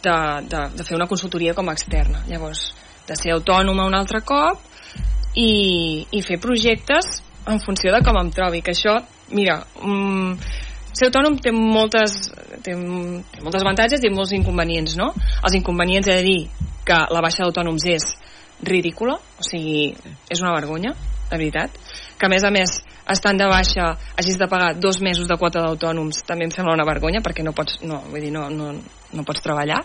[0.00, 0.14] de,
[0.48, 2.22] de, de fer una consultoria com a externa.
[2.30, 2.70] Llavors,
[3.04, 4.64] de ser autònoma un altre cop
[5.34, 8.96] i, i fer projectes en funció de com em trobi, que això,
[9.36, 10.36] mira, mm,
[10.94, 12.14] ser autònom té moltes,
[12.62, 15.10] té, té moltes avantatges i molts inconvenients, no?
[15.42, 18.08] Els inconvenients he de dir que la baixa d'autònoms és
[18.64, 19.90] ridícula, o sigui,
[20.30, 20.94] és una vergonya,
[21.30, 21.76] de veritat,
[22.18, 22.78] que a més a més
[23.10, 26.86] estant de baixa hagis de pagar dos mesos de quota d'autònoms també em sembla una
[26.88, 28.70] vergonya perquè no pots, no, vull dir, no, no,
[29.12, 29.82] no pots treballar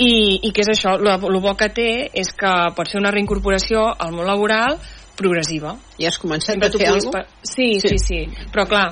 [0.00, 0.12] i,
[0.48, 0.96] i què és això?
[0.96, 4.78] El bo que té és que pot ser una reincorporació al món laboral
[5.20, 5.74] progressiva.
[6.00, 7.40] I has començat a fer alguna cosa?
[7.44, 8.86] Sí, sí, sí, sí, però clar,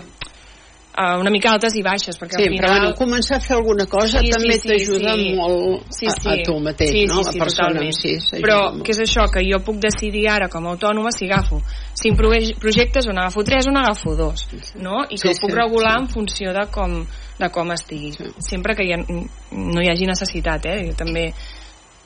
[0.99, 2.65] uh, una mica altes i baixes perquè sí, al final...
[2.65, 5.29] però bueno, començar a fer alguna cosa sí, també sí, t'ajuda sí.
[5.39, 6.29] molt sí, sí.
[6.29, 7.21] A, a tu mateix sí, no?
[7.21, 8.01] sí, sí, la persona totalment.
[8.01, 9.29] sí, però què és això?
[9.33, 11.61] que jo puc decidir ara com a autònoma si agafo
[11.99, 14.49] cinc projectes o n'agafo tres o n'agafo dos
[14.83, 15.05] no?
[15.09, 16.03] i que sí, ho puc sí, regular sí.
[16.03, 16.99] en funció de com,
[17.39, 18.33] de com estigui sí.
[18.51, 20.79] sempre que hi ha, no hi hagi necessitat eh?
[20.91, 21.31] jo també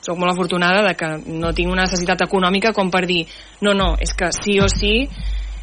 [0.03, 3.23] soc molt afortunada de que no tinc una necessitat econòmica com per dir
[3.63, 5.07] no, no, és que sí o sí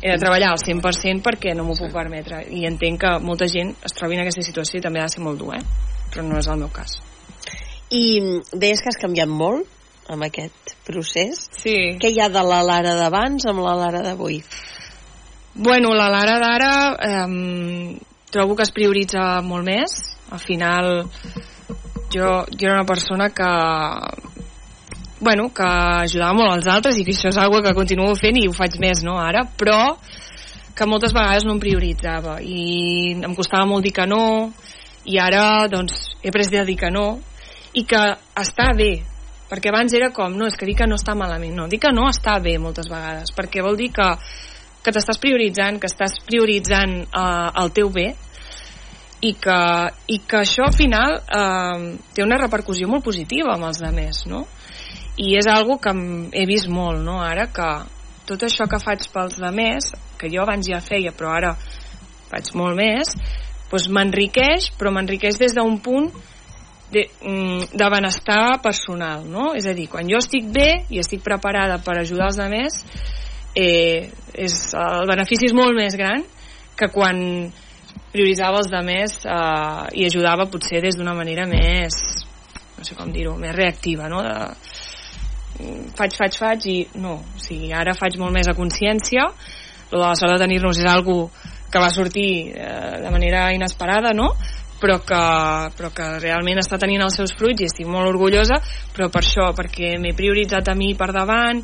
[0.01, 3.75] he de treballar al 100% perquè no m'ho puc permetre i entenc que molta gent
[3.85, 5.63] es trobi en aquesta situació i també ha de ser molt dur, eh?
[6.11, 6.97] però no és el meu cas
[7.91, 8.05] i
[8.53, 9.67] deies que has canviat molt
[10.11, 11.77] amb aquest procés sí.
[12.01, 14.41] què hi ha de la Lara d'abans amb la Lara d'avui?
[15.55, 16.73] Bueno, la Lara d'ara
[17.07, 17.99] eh,
[18.31, 19.99] trobo que es prioritza molt més
[20.31, 20.91] al final
[22.11, 23.51] jo, jo era una persona que
[25.21, 28.49] bueno, que ajudava molt als altres i que això és una que continuo fent i
[28.49, 29.97] ho faig més no, ara, però
[30.75, 34.51] que moltes vegades no em prioritzava i em costava molt dir que no
[35.05, 37.19] i ara doncs he pres de dir que no
[37.77, 38.01] i que
[38.41, 38.93] està bé
[39.51, 41.93] perquè abans era com, no, és que dir que no està malament no, dir que
[41.93, 44.09] no està bé moltes vegades perquè vol dir que,
[44.81, 48.09] que t'estàs prioritzant que estàs prioritzant eh, el teu bé
[49.21, 49.61] i que,
[50.09, 54.47] i que això al final eh, té una repercussió molt positiva amb els altres, no?
[55.17, 55.93] I és algo que
[56.33, 57.21] he vist molt no?
[57.25, 57.71] ara que
[58.29, 59.91] tot això que faig pels demés
[60.21, 61.55] que jo abans ja feia però ara
[62.31, 63.15] faig molt més
[63.71, 66.11] doncs m'enriqueix però m'enriqueix des d'un punt
[66.91, 69.53] de, mm, de benestar personal no?
[69.55, 72.81] és a dir, quan jo estic bé i estic preparada per ajudar els demés
[73.55, 76.25] eh, és, el benefici és molt més gran
[76.79, 77.51] que quan
[78.11, 81.99] prioritzava els demés eh, i ajudava potser des d'una manera més
[82.79, 84.23] no sé com dir-ho, més reactiva no?
[84.25, 84.35] de,
[85.99, 89.29] faig, faig, faig i no, o sigui, ara faig molt més a consciència
[89.91, 91.31] la sort de tenir-nos és algo
[91.71, 94.33] que va sortir eh, de manera inesperada, no?
[94.81, 95.21] però que,
[95.77, 98.57] però que realment està tenint els seus fruits i estic molt orgullosa,
[98.97, 101.61] però per això, perquè m'he prioritzat a mi per davant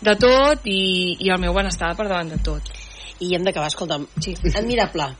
[0.00, 2.72] de tot i, i el meu benestar per davant de tot.
[3.20, 4.32] I hem d'acabar, escolta'm, sí.
[4.56, 5.10] admirable.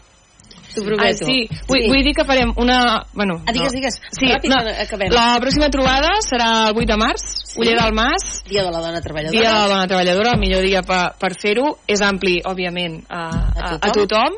[0.78, 1.26] T'ho Ah, prometo.
[1.26, 1.48] sí.
[1.68, 3.04] Vull, vull dir que farem una...
[3.12, 3.76] Bueno, Ah, digues, no.
[3.78, 4.00] digues.
[4.10, 5.12] Sí, Ràpid, no, acabem.
[5.12, 7.58] la pròxima trobada serà el 8 de març, sí.
[7.60, 9.38] Uller del Mas, Dia de la dona treballadora.
[9.40, 11.78] Dia de la dona treballadora, el millor dia per, per fer-ho.
[11.86, 13.22] És ampli, òbviament, a,
[13.56, 14.36] a, a tothom.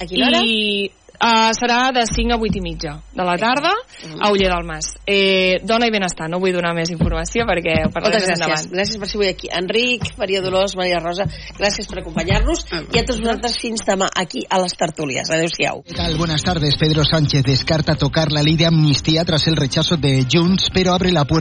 [0.00, 0.40] A quina hora?
[0.44, 0.90] I
[1.20, 3.72] uh, serà de 5 a 8 i mitja de la tarda
[4.20, 4.94] a Uller del Mas.
[5.06, 8.44] Eh, dona i benestar, no vull donar més informació perquè ho parlem Moltes més gràcies.
[8.46, 8.70] endavant.
[8.74, 9.50] Gràcies per ser avui aquí.
[9.60, 11.26] Enric, Maria Dolors, Maria Rosa,
[11.58, 12.64] gràcies per acompanyar-nos
[12.94, 15.30] i a tots vosaltres fins demà aquí a les tertúlies.
[15.30, 15.82] Adéu-siau.
[15.86, 16.16] ¿Qué tal?
[16.16, 16.76] Buenas tardes.
[16.76, 21.12] Pedro Sánchez descarta tocar la ley de amnistía tras el rechazo de Junts, pero abre
[21.12, 21.40] la puerta